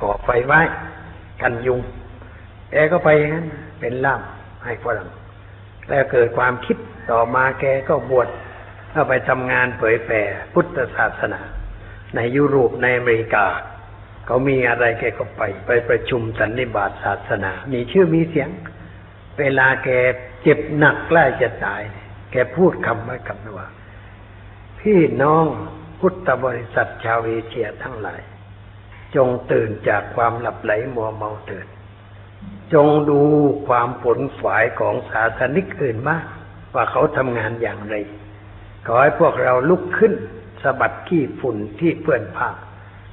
[0.01, 0.61] ก่อไฟไว้
[1.41, 1.79] กันยุง
[2.71, 3.47] แกก็ไปอย่างนั้น
[3.79, 4.21] เป็นล่าม
[4.65, 5.09] ให้ฝรั่ง
[5.89, 6.77] แล้วเกิดความคิด
[7.11, 8.27] ต่อมาแกก็บวช
[8.91, 10.21] เข้าไปทำงานเผยแผ่
[10.53, 11.41] พุทธศาสนา
[12.15, 13.45] ในยุโรปในอเมริกา
[14.25, 18.49] เขามีอะไรแกก็ไป ไปประชุมสันนิบาตศาสนา มีชื่อมีเสียง
[19.39, 19.89] เวลาแก
[20.41, 21.81] เจ็บหนักใกล้จะตาย
[22.31, 23.67] แกพูดคำไว้คำว่า
[24.81, 25.45] พี่น้อง
[25.99, 28.21] พุทธบริษัทชาวเอเชียทั้งหลาย
[29.15, 31.67] จงตื่นจากความหลับไหลมัวเมาเถิด
[32.73, 33.21] จงดู
[33.67, 36.25] ความผลฝ่ายของศาสนิกอื่นมาก
[36.73, 37.95] ว่าเขาทำงานอย่างไร
[38.85, 40.13] ขอให้พวกเราลุกขึ้น
[40.63, 42.49] สะบัดขี้ฝุ่นที่เปื้อนผ้า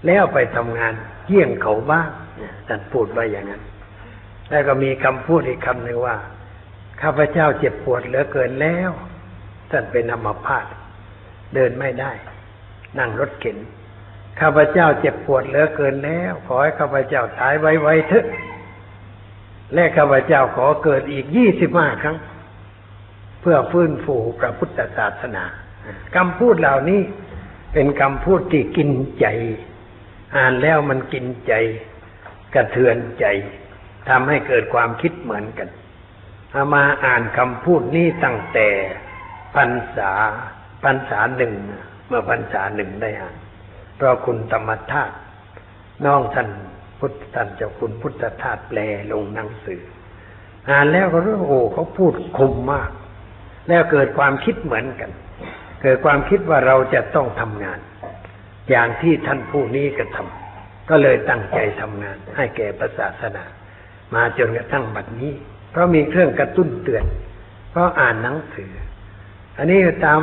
[0.06, 0.94] แล้วไปทำงาน
[1.26, 2.08] เยี่ยงเขาบ้าง
[2.40, 3.62] นี่ยท่านพูดไว้อย่างนั้น
[4.50, 6.16] แล้วก็มีคำพูดอีกคำหนึ่งว่า
[7.02, 8.90] ข้าพเจ้าเจ็บปวดเหลือเกินแล้ว
[9.70, 10.66] ท่านเป็นอัมพาต
[11.54, 12.12] เดินไม่ได้
[12.98, 13.58] นั่งรถเข็น
[14.40, 18.26] ข้าพเจ้าเจ็บปวดเหลือเกินแล้ว ขอให้ข้าพเจ้าตายไวๆเถอะ
[19.74, 22.16] และข้าพเจ้าขอเกิดอีกยี่สิบห้าครั้ง
[23.40, 25.44] เพื่อฟื้นฟูพระพุทธศาสนา
[26.16, 27.00] คำพูดเหล่านี้
[27.72, 28.90] เป็นคำพูดที่กิน
[29.20, 29.26] ใจ
[30.36, 31.52] อ่านแล้วมันกินใจ
[32.54, 33.26] กระเทือนใจ
[34.08, 35.68] ทำให้เกิดความคิดเหมือนกัน
[36.54, 38.68] อามาอ่านคำพูดนี้ตั้งแต่
[39.56, 40.12] พรรษา
[40.84, 41.52] พรรษาหนึ่ง
[42.08, 43.36] เมื่อพรรษาหนึ่งได้อ่าน
[43.96, 45.14] เพราะคุณธรรมธาตุ
[46.04, 46.48] น้องท่าน
[46.98, 48.78] พุทธท่านเจ้าคุณพุทธทาสแปล
[49.12, 49.82] ลงหนังสือ
[50.70, 52.90] อ่านแล้วก็รู้โอ้เขาพูดคมมาก
[53.68, 55.10] แล้วเกิดความคิดเหมือนกัน
[55.82, 57.78] เกิดความคิดว่าเราจะต้องทำงาน
[58.70, 63.44] อย่างที่ท่านผู้นี้กระทำก็เลยตั้งใจทำงาน ให้แก่ประศาสนา
[64.14, 65.32] มาจนกระทั่งบัดนี้
[65.74, 67.04] เพราะมีเครื่องกระตุ้นเตือน
[67.70, 68.70] เพราะอ่านหนังสือ
[69.58, 70.20] อันนี้ตาม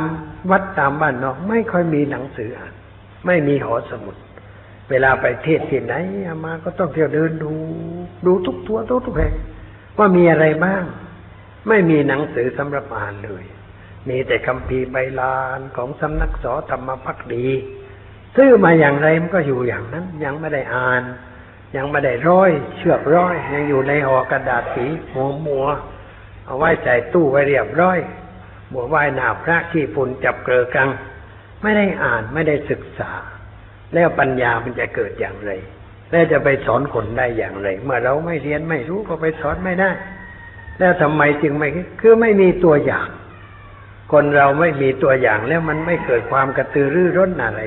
[0.50, 2.74] วัดตามบ้านนอก ไม่ค่อยมีหนังสืออ่าน
[3.26, 4.16] ไม่มีหอสมุด
[4.90, 5.94] เวลาไปเทศที่ไหน
[6.44, 7.52] มาก็ต้องเที่ยวเดินดู
[8.26, 9.34] ดูทุกตัวทุกทุกแห่ง
[9.98, 10.84] ว่ามีอะไรบ้าง
[11.68, 13.44] ไม่มีหนังสือสำหรับอ่านเลย
[14.08, 17.48] มีแต่คำพีใบลานของสำนักสอธรรมพักดี
[18.36, 21.02] ซื้อมาอย่างไรมันก็อยู่อย่างนั้น ยังไม่ได้อ่าน
[21.76, 25.66] ยังไม่ได้ร้อย เชือกร้อย ยังอยู่ในห่อกระดาษสีมัวมัว
[26.46, 27.98] เอาไว้ใส่ตู้ไว้เรียบร้อย
[28.72, 30.88] บัวไหว้หนาพระที่ฝุ่นจับเกลือกัง
[31.62, 33.10] ไม่ได้อ่านไม่ได้ศึกษา
[33.94, 35.50] แล้วปัญญามันจะเกิดอย่างไร
[36.10, 39.90] แล้วจะไปสอนคนได้อย่างไร เมื่อเราไม่เรียนไม่รู้ก็ไปสอนไม่ได้
[40.78, 41.68] แล้วทำไมจึงไม่
[42.00, 43.08] คือไม่มีตัวอย่าง
[44.12, 47.60] คนเราไม่มีตัวอย่างแล้วมันไม่เกิดความกระตือรือร้นอะไร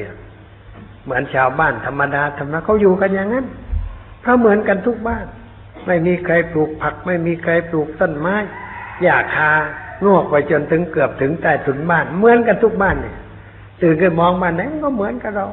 [1.03, 3.45] เหมือนชาวบ้านธรรมดาธรรมดาเขาอยู่กันอย่างนั้น
[4.25, 5.25] เพราะเหมือนกันทุกบ้าน
[5.87, 8.35] ไม่มีใครปลูกผัก ไม่มีใครปลูกต้นไม้
[9.01, 9.51] หญ้าคา
[10.05, 13.15] งอกไปจนถึงเกือบถึงใต้ถุนบ้าน เหมือนกันทุกบ้านเนี่ย
[13.81, 15.47] ตื่นขึ้นมองบ้านไหนก็เหมือนกับเรา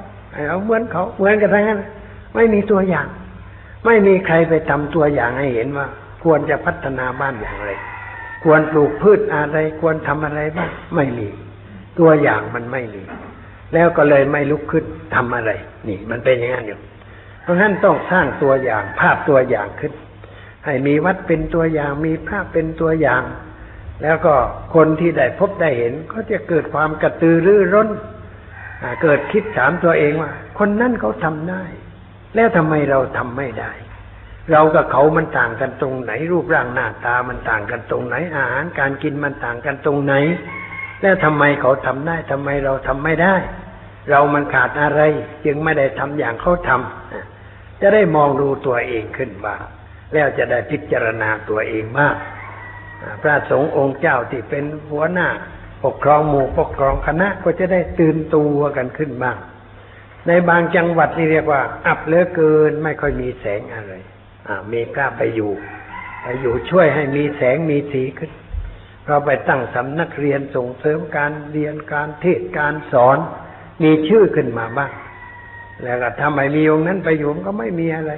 [0.48, 1.80] เราเหมือนเขาเหมือนกันทั้งนั้น
[2.34, 3.06] ไม่มีตัวอย่าง
[3.86, 5.86] ไม่มีใครไปทำตัวอย่างให้เห็นว่า
[6.22, 7.70] ควรจะพัฒนาบ้านอย่างไร
[8.44, 11.26] ควรปลูกพืชอะไร ควรทำอะไรบ้างไม่มี
[11.98, 13.02] ตัวอย่างมันไม่มี
[13.74, 15.50] แล้วก็เลยไม่ลุกขึ้นทำอะไร
[15.88, 16.78] นี่ มันเป็นอย่างนั้นอยู่
[17.42, 19.92] เพราะฉะนั้นต้องสร้างตัวอย่างภาพตัวอย่างขึ้น
[20.64, 23.22] ให้มีวัดเป็นตัวอย่างมีภาพเป็นตัวอย่าง
[24.02, 24.34] แล้วก็
[24.74, 27.88] คนที่ได้พบได้เห็น ก็จะเกิดความกระตือรือร้น
[29.02, 31.64] เกิดคิดถามตัวเองว่า คนนั้นเขาทำได้
[32.34, 33.72] แล้วทำไมเราทำไม่ได้
[34.50, 40.14] เรากับเขามันต่างกันตรงไหน รูปร่างหน้าตามันต่างกันตรงไหน อาหารการกินมันต่างกันตรงไหน
[41.00, 43.34] แล้วทำไมเขาทำได้ทำไมเราทำไม่ได้
[44.10, 45.00] เรามันขาดอะไร
[45.44, 47.01] จึงไม่ได้ทำอย่างเขาทำ
[47.82, 49.62] จะได้มองดูตัวเองขึ้นบ้าง
[50.12, 52.16] แล้วจะได้พิจารณาตัวเองมาก
[53.22, 55.28] พระสงฆ์องค์เจ้าที่เป็นหัวหน้า
[55.84, 59.36] ปกครองหมู่ปกครองคณะก็จะได้ตื่นตัวกันขึ้นบ้าง
[60.26, 63.92] ในบางจังหวัดนี่เรียกว่า อับเลือเกินไม่ค่อยมีแสงอะไร
[64.72, 65.52] มีกล้าไปอยู่
[66.22, 68.30] ไปอยู่ช่วยให้มีแสงมีสีขึ้น
[69.06, 73.18] เราไปตั้งสำนักเรียนส่งเสริมการเรียนการเทศการสอน
[73.82, 74.92] มีชื่อขึ้นมาบ้าง
[75.84, 78.12] แล้วก็ทำไมมีองค์นั้นไปอยู่ก็ไม่มีอะไร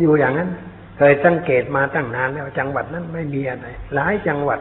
[0.00, 0.50] อยู่อย่างนั้น
[0.98, 4.60] เคยสังเกตมาตั้งนานแล้วจังหวัดนั้นไม่มีอะไร หลายจังหวัด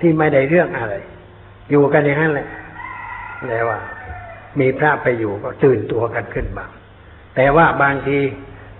[0.00, 0.94] ที่ไม่ได้เรื่องอะไร
[1.70, 2.48] อยู่กันอย่างนั้นแหละ
[3.48, 3.80] แล้วว่า
[4.60, 6.70] มีพระไปอยู่ก็ตื่นตัวกันขึ้นบ้าง
[7.36, 8.18] แต่ว่าบางที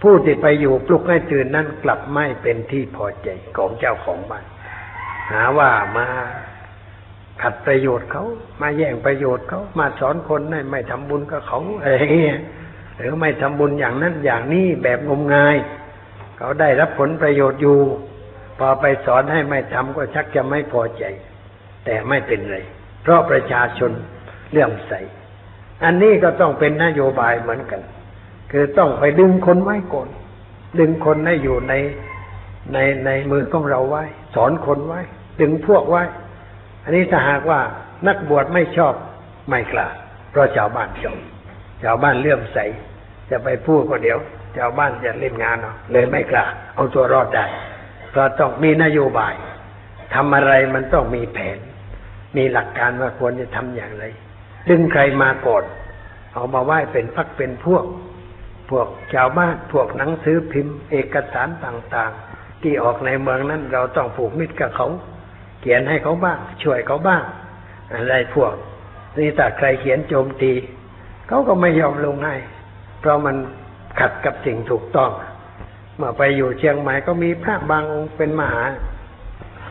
[0.02, 4.44] ผู้ที่ไปอยู่ปลุกให้ตื่นนั้นกลับไม่เป็นที่พอใจของเจ้าของบ้าน
[5.30, 6.06] หาว่ามา
[7.42, 8.24] ขัดประโยชน์เขา
[8.60, 12.40] มาแย่งประโยชน์เขามาสอนคนให้ไม่ทำบุญกับเขาอะไรเงี้ย
[12.98, 15.56] หรือไม่ทำบุญอย่างนั้นอย่างนี้แบบงมงาย
[16.38, 17.78] เขาได้รับผลประโยชน์อยู่
[18.58, 21.04] พอไปสอนให้ไม่ทำก็ชักจะไม่พอใจ
[21.84, 22.58] แต่ไม่เป็นไร
[23.02, 23.92] เพราะประชาชน
[24.50, 24.92] เลื่อมใส
[25.84, 27.80] อันนี้ก็ต้องเป็นนโยบายเหมือนกัน
[28.52, 30.08] คือต้องไปดึงคนไว้ก่อน
[30.80, 31.74] ดึงคนให้อยู่ใน
[32.72, 35.00] ในในมือของเราไว้ สอนคนไว้
[35.40, 36.02] ดึงพวกไว้
[36.84, 37.60] อันนี้ถ้าหากว่า
[38.06, 38.94] นักบวชไม่ชอบ
[39.48, 39.88] ไม่กล้า
[40.30, 41.18] เพราะชาวบ้านชอบ
[41.84, 42.58] ชาวบ้านเลื่อมใส
[43.30, 44.18] จะไปพูดก็เดี๋ยว
[44.56, 47.44] ชาวบ้านจะเล่นงานเนาะเลยไม่กล้า เอาตัวรอดได้
[48.10, 49.34] เพราะต้องมีนโยบาย
[50.14, 51.58] ทำอะไรมันต้องมีแผน
[52.36, 54.04] มีหลักการว่าควรจะทำอย่างไร
[54.68, 55.64] ดึงใครมาก่อน
[56.32, 57.84] เอามาไหว้เป็นพักเป็นพวก
[58.70, 64.88] พวกชาวบ้านพวกหนังสือพิมพ์ เอกสารต่างๆ ที่ออกในเมืองนั้น เราต้องผูกมิตรกับเขา
[65.60, 67.22] เขียนให้เขาบ้าง ช่วยเขาบ้าง
[67.94, 68.52] อะไรพวก
[69.18, 70.52] นี่แต่ใครเขียนโจมตี
[71.28, 72.34] เขาก็ไม่ยอมลงให้
[73.00, 73.36] เพราะมัน
[74.00, 75.10] ขัดกับสิ่งถูกต้อง
[75.96, 78.64] เมื่อไปอยู่เชียงใหม่ก็มีพระบางองค์เป็นมหา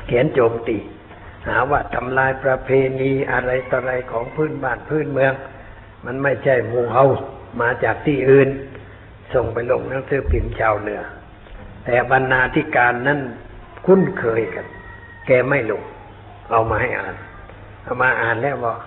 [0.05, 0.77] เขียนโจมตี
[1.47, 2.69] หาว่าทำลายประเพ
[3.01, 5.33] ณีอะไรต่ออะไรของพื้นบ้านพื้นเมือง
[6.05, 7.05] มันไม่ใช่มูเฮา
[7.61, 8.49] มาจากที่อื่น
[9.33, 11.01] ส่งไปลงหนังสือพิมพ์ชาวเหนือ
[11.85, 13.19] แต่บรรณาธิการนั้น
[13.85, 14.65] คุ้นเคยกัน
[15.27, 15.83] แกไม่ลง
[16.51, 17.15] เอามาให้อ่าน
[17.83, 18.77] เอามาอ่านแล้วบอก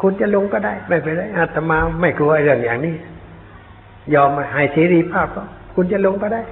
[0.00, 2.94] คุณจะลงก็ได้ ไม่เป็นไรอาตมาไม่กลัวเรื่องอย่างนี้
[4.14, 5.42] ยอมให้เสรีภาพก็
[5.74, 6.42] คุณจะลงก็ได้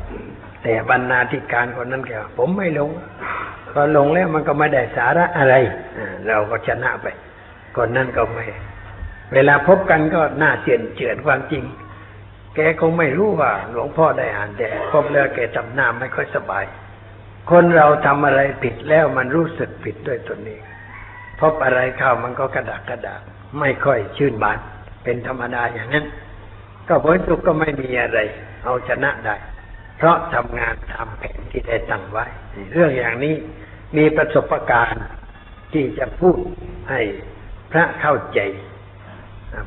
[0.62, 2.90] แต่บรรณาธิการคนนั้นแกผมไม่ลง
[3.72, 5.55] พอลงแล้วมันก็ไม่ได้สาระอะไร
[6.26, 7.07] เราก็ชนะไป
[7.76, 8.44] คนนั้นก็ไม่
[9.32, 11.64] เวลาพบกันก็น่าเจือนเจือนความจริง
[12.55, 16.64] แกคงไม่รู้ว่า หลวงพ่อได้อ่านแต่พบแล้วแกทำหน้าไม่ค่อยสบาย
[17.51, 20.62] คนเราทำอะไรผิดแล้วมันรู้สึกผิดด้วยตนเอง
[21.40, 23.22] พบอะไรเข้ามันก็กระดากกระดาก
[23.61, 24.59] ไม่ค่อยชื่นบาน
[25.05, 26.07] เป็นธรรมดาอย่างนั้น
[26.88, 28.18] ก็ผลสุขก็ไม่มีอะไร
[28.64, 29.36] เอาชนะได้
[29.99, 32.26] เพราะทำงานตามแผนที่ได้ตั้งไว้
[32.72, 33.34] เรื่องอย่างนี้
[33.97, 35.07] มีประสบการณ์
[35.72, 36.38] ที่จะพูด
[36.90, 37.01] ให้
[37.72, 38.40] พระเข้าใจ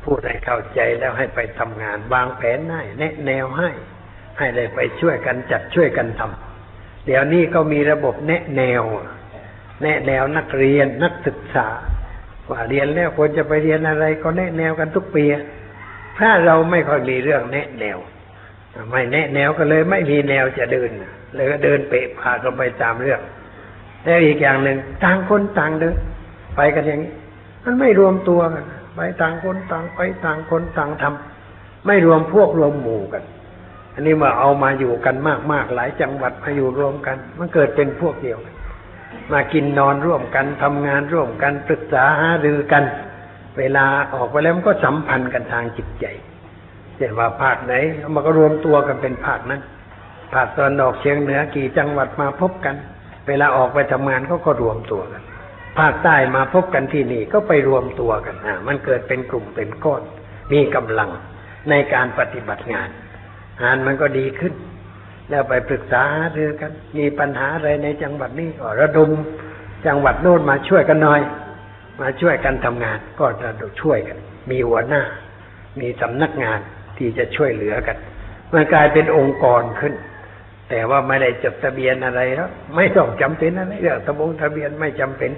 [0.04, 3.70] พูดให้เข้าใจแล้วให้ไปทำงานวางแผนให้แนะแนวให้
[4.38, 8.82] ให้ได้ไปช่วยกันจัดช่วยกันทำเดี๋ยวนี้ก็มีระบบแนะแนว
[9.82, 11.66] แนะแนวนักเรียนนักศึกษา
[12.50, 15.24] ว่าเรียนแล้วควรจะไปเรียนอะไรก็แนะแนวกันทุกปี
[16.18, 17.98] ถ้าเราไม่ค่อยมีเรื่องแนะแนว
[18.90, 20.90] ไม่แนะแนวก็เลยไม่มีแนวจะเดิน
[21.34, 23.20] เลยก็เดินเปะพากันไปตามเรื่อง
[24.04, 25.96] แล้วอีกอย่างหนึ่งต่างคนต่างเดิน
[26.56, 27.12] ไปกันอย่างนี้
[27.64, 33.22] มันไม่รวมตัวกันไปต่างคนต่างไปต่างคนต่างทำไม่รวมพวกรวมหมู่กัน
[33.94, 35.16] อันนี้เมื่อเอามาอยู่กัน
[35.52, 38.54] มากๆหลายจังหวัดมาอยู่รวมกัน มันเกิดเป็นพวกเดียวกัน
[39.32, 42.84] มากินนอนร่วมกันทำงานร่วมกันปรึกษาหารือกัน
[43.58, 43.84] เวลา
[44.14, 46.06] ออกไปแล้วมันก็สัมพันธ์กันทางจิตใจ
[46.96, 47.74] เช่นว่าภาคไหน
[48.14, 49.62] มันก็รวมตัวกันเป็นภาคนั้น
[50.34, 52.76] ภาคตะวันออกเฉียงเหนือกี่จังหวัดมาพบกัน
[53.28, 55.22] เวลาออกไปทำงานก็ก็รวมตัวกัน
[55.78, 60.02] ภาคใต้มาพบกันที่นี่ก็ไปรวมตัวกันอ่ามันเกิดเป็นกลุ่มเป็นก้อน
[60.52, 61.10] มีกำลัง
[61.70, 62.88] ในการปฏิบัติงาน
[63.62, 64.52] งานมันก็ดีขึ้น
[65.30, 69.10] แล้วไปปรึกษาหารือกัน มีปัญหาอะไรในจังหวัดนี้ก็ระดม
[69.86, 71.20] จังหวัดโน้นมาช่วยกันหน่อย
[72.00, 74.18] มาช่วยกันทำงาน ก็ระดมช่วยกัน
[74.50, 75.02] มีหัวหน้า
[75.80, 76.60] มีสำนักงาน
[76.98, 77.96] ที่จะช่วยเหลือกัน
[78.52, 79.94] มันกลายเป็นองค์กรขึ้น
[80.70, 85.30] แต่ว่าไม่ได้จดทะเบียนอะไรแล้วไม่ต้องจำเป็นอะไรเรื่องทะบงทะเบียนไม่จำเป็น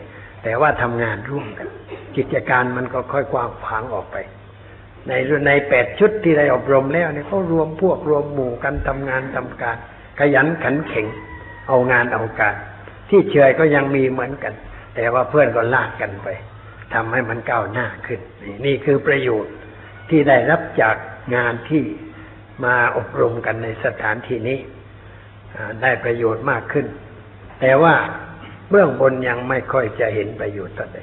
[0.45, 1.69] แต่ว่าทำงานร่วมกัน
[2.17, 4.17] กิจการมันก็ค่อยกว้างขวางออกไป
[5.09, 5.13] ใน
[5.47, 9.77] ในแปดชุดที่ได้อบรมแล้วเนี่ยเขารวมพวกรวมหมู่กันทำงานทำการ
[10.19, 11.07] ขยันขันแข็ง
[11.69, 12.55] เอางานเอาการ
[13.11, 14.55] ที่เชยก็ยังมีเหมือนกัน
[14.95, 16.29] แต่ว่าเพื่อนก็ลากกันไป
[16.95, 19.55] ทำให้มันก้าวหน้าขึ้นนี่นี่คือประโยชน์
[20.11, 20.97] ที่ได้รับจาก
[21.37, 21.83] งานที่
[22.65, 24.59] มาอบรมกันในสถานที่นี้
[25.83, 26.87] ได้ประโยชน์มากขึ้น
[27.61, 27.95] แต่ว่า
[28.71, 30.99] เบื้องบนยังไม่ค่อยจะเห็นประโยชน์เท่าใด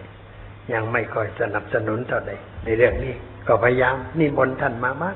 [0.74, 2.32] ยังไม่ค่อยสนับสนุนเท่าใด
[2.64, 3.14] ในเรื่องนี้
[3.48, 5.16] ก็พยายามนิมนต์ท่านมาบ้าง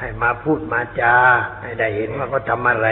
[0.00, 1.14] ให้มาพูดมาจา
[1.62, 2.88] ให้ได้เห็นว่าเขาทำอะไร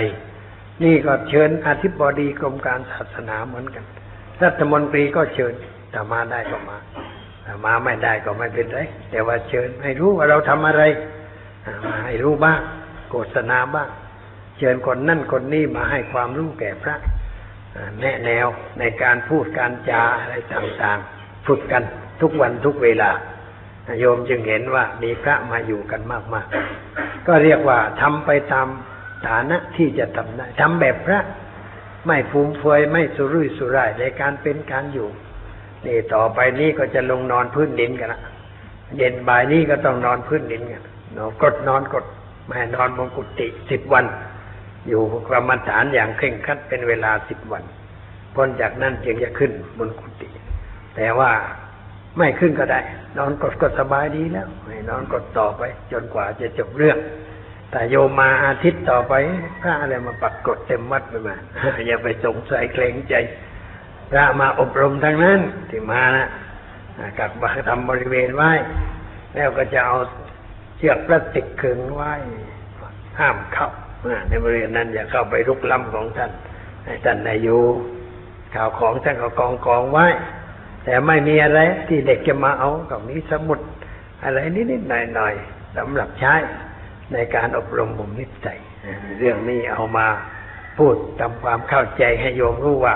[0.84, 3.84] นี่ก็เชิญอธิบดีกรมการศาสนาเหมือนกัน
[4.42, 5.54] รัฐมนตรีก็เชิญ
[5.92, 6.78] ถ้ามาได้ก็มา
[7.44, 10.82] ถ้ามาไม่ได้ก็ไม่เป็นไร แต่ว่าเชิญให้รู้ว่าเราทำอะไร
[11.66, 12.60] อ่ามาให้รู้บ้าง
[13.10, 13.88] โฆษณาบ้าง
[14.58, 16.96] เชิญคนนั่นคนนี้มาให้ความรู้แก่พระ
[17.76, 18.46] อ่าแนะแนว
[18.78, 21.82] ในการพูดการจาอะไรต่างๆ ฝึกกัน
[22.20, 23.10] ทุกวันทุกเวลา
[23.98, 26.00] โยมจึงเห็นว่ามีพระมาอยู่กัน
[26.34, 28.66] มากๆ ก็เรียกว่าทำไปตาม
[29.28, 31.20] ฐานะที่จะทำได้ทำแบบพระ
[32.06, 35.08] ไม่ฟูมเฟือยไม่สุรุ่ยสุร่ายในการเป็นการอยู่
[35.86, 38.20] นี่ต่อไปนี้ก็จะลงนอนพื้นดินกันละ
[38.96, 40.82] เย็นบ่ายนี้ก็ต้องนอนพื้นดินกัน
[41.18, 42.04] นอนกดนอนกด
[42.46, 44.06] ไม่นอนบนกุฏิสิบวัน
[44.88, 47.62] อยู่กรรมฐานอย่างเคร่งครัดเป็นเวลาสิบวัน
[48.34, 50.28] พ้นจากนั้นจึงจะขึ้นบนกุฏิ
[50.96, 51.30] แต่ว่า
[52.16, 52.80] ไม่ขึ้นก็ได้
[53.18, 55.62] นอนกดก็สบายดีแล้วให้นอนกดต่อไป
[55.92, 56.98] จนกว่าจะจบเรื่อง
[57.70, 59.14] แต่โยมมาอาทิตย์ต่อไป
[59.60, 61.36] พระอะไรมาปักกดเต็มวัดไปมา
[61.86, 63.14] อย่าไปสงสัยเกรงใจ
[64.10, 65.40] พระมาอบรมทางนั้น
[65.70, 66.28] ที่มานะ
[67.18, 68.52] กักบาทำบริเวณไว้
[69.34, 69.96] แล้วก็จะเอา
[70.76, 72.12] เชือกพลาสติกขึงไว้
[73.18, 73.68] ห้ามเข้า
[74.28, 76.30] ในบริเวณนั้นอย่าเข้าไปรุกล้ำของท่าน
[76.84, 77.62] ให้ท่านได้อยู่
[78.54, 80.06] ข่าวของท่านก็กองกองไว้
[80.86, 83.60] แต่ไม่มีอะไรที่เด็กจะมาเอากับมีสมุด
[84.24, 86.34] อะไรนิดๆหน่อยๆสำหรับใช้
[87.12, 88.60] ในการอบรมบ่มนิสัย
[89.18, 90.06] เรื่องนี้เอามา
[90.78, 92.94] พูดทำความเข้าใจให้โยมรู้ว่า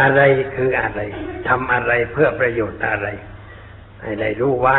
[0.00, 0.20] อะไร
[0.56, 1.00] คืออะไร
[1.48, 3.08] ทำอะไรเพื่อประโยชน์อะไร
[4.00, 4.78] ให้ได้รู้ไว้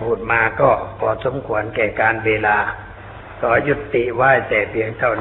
[0.00, 2.56] พูดมาก็พอสมควรแก่การเวลา
[3.42, 5.12] ก็ยุติไว้แต่เพียงเท่า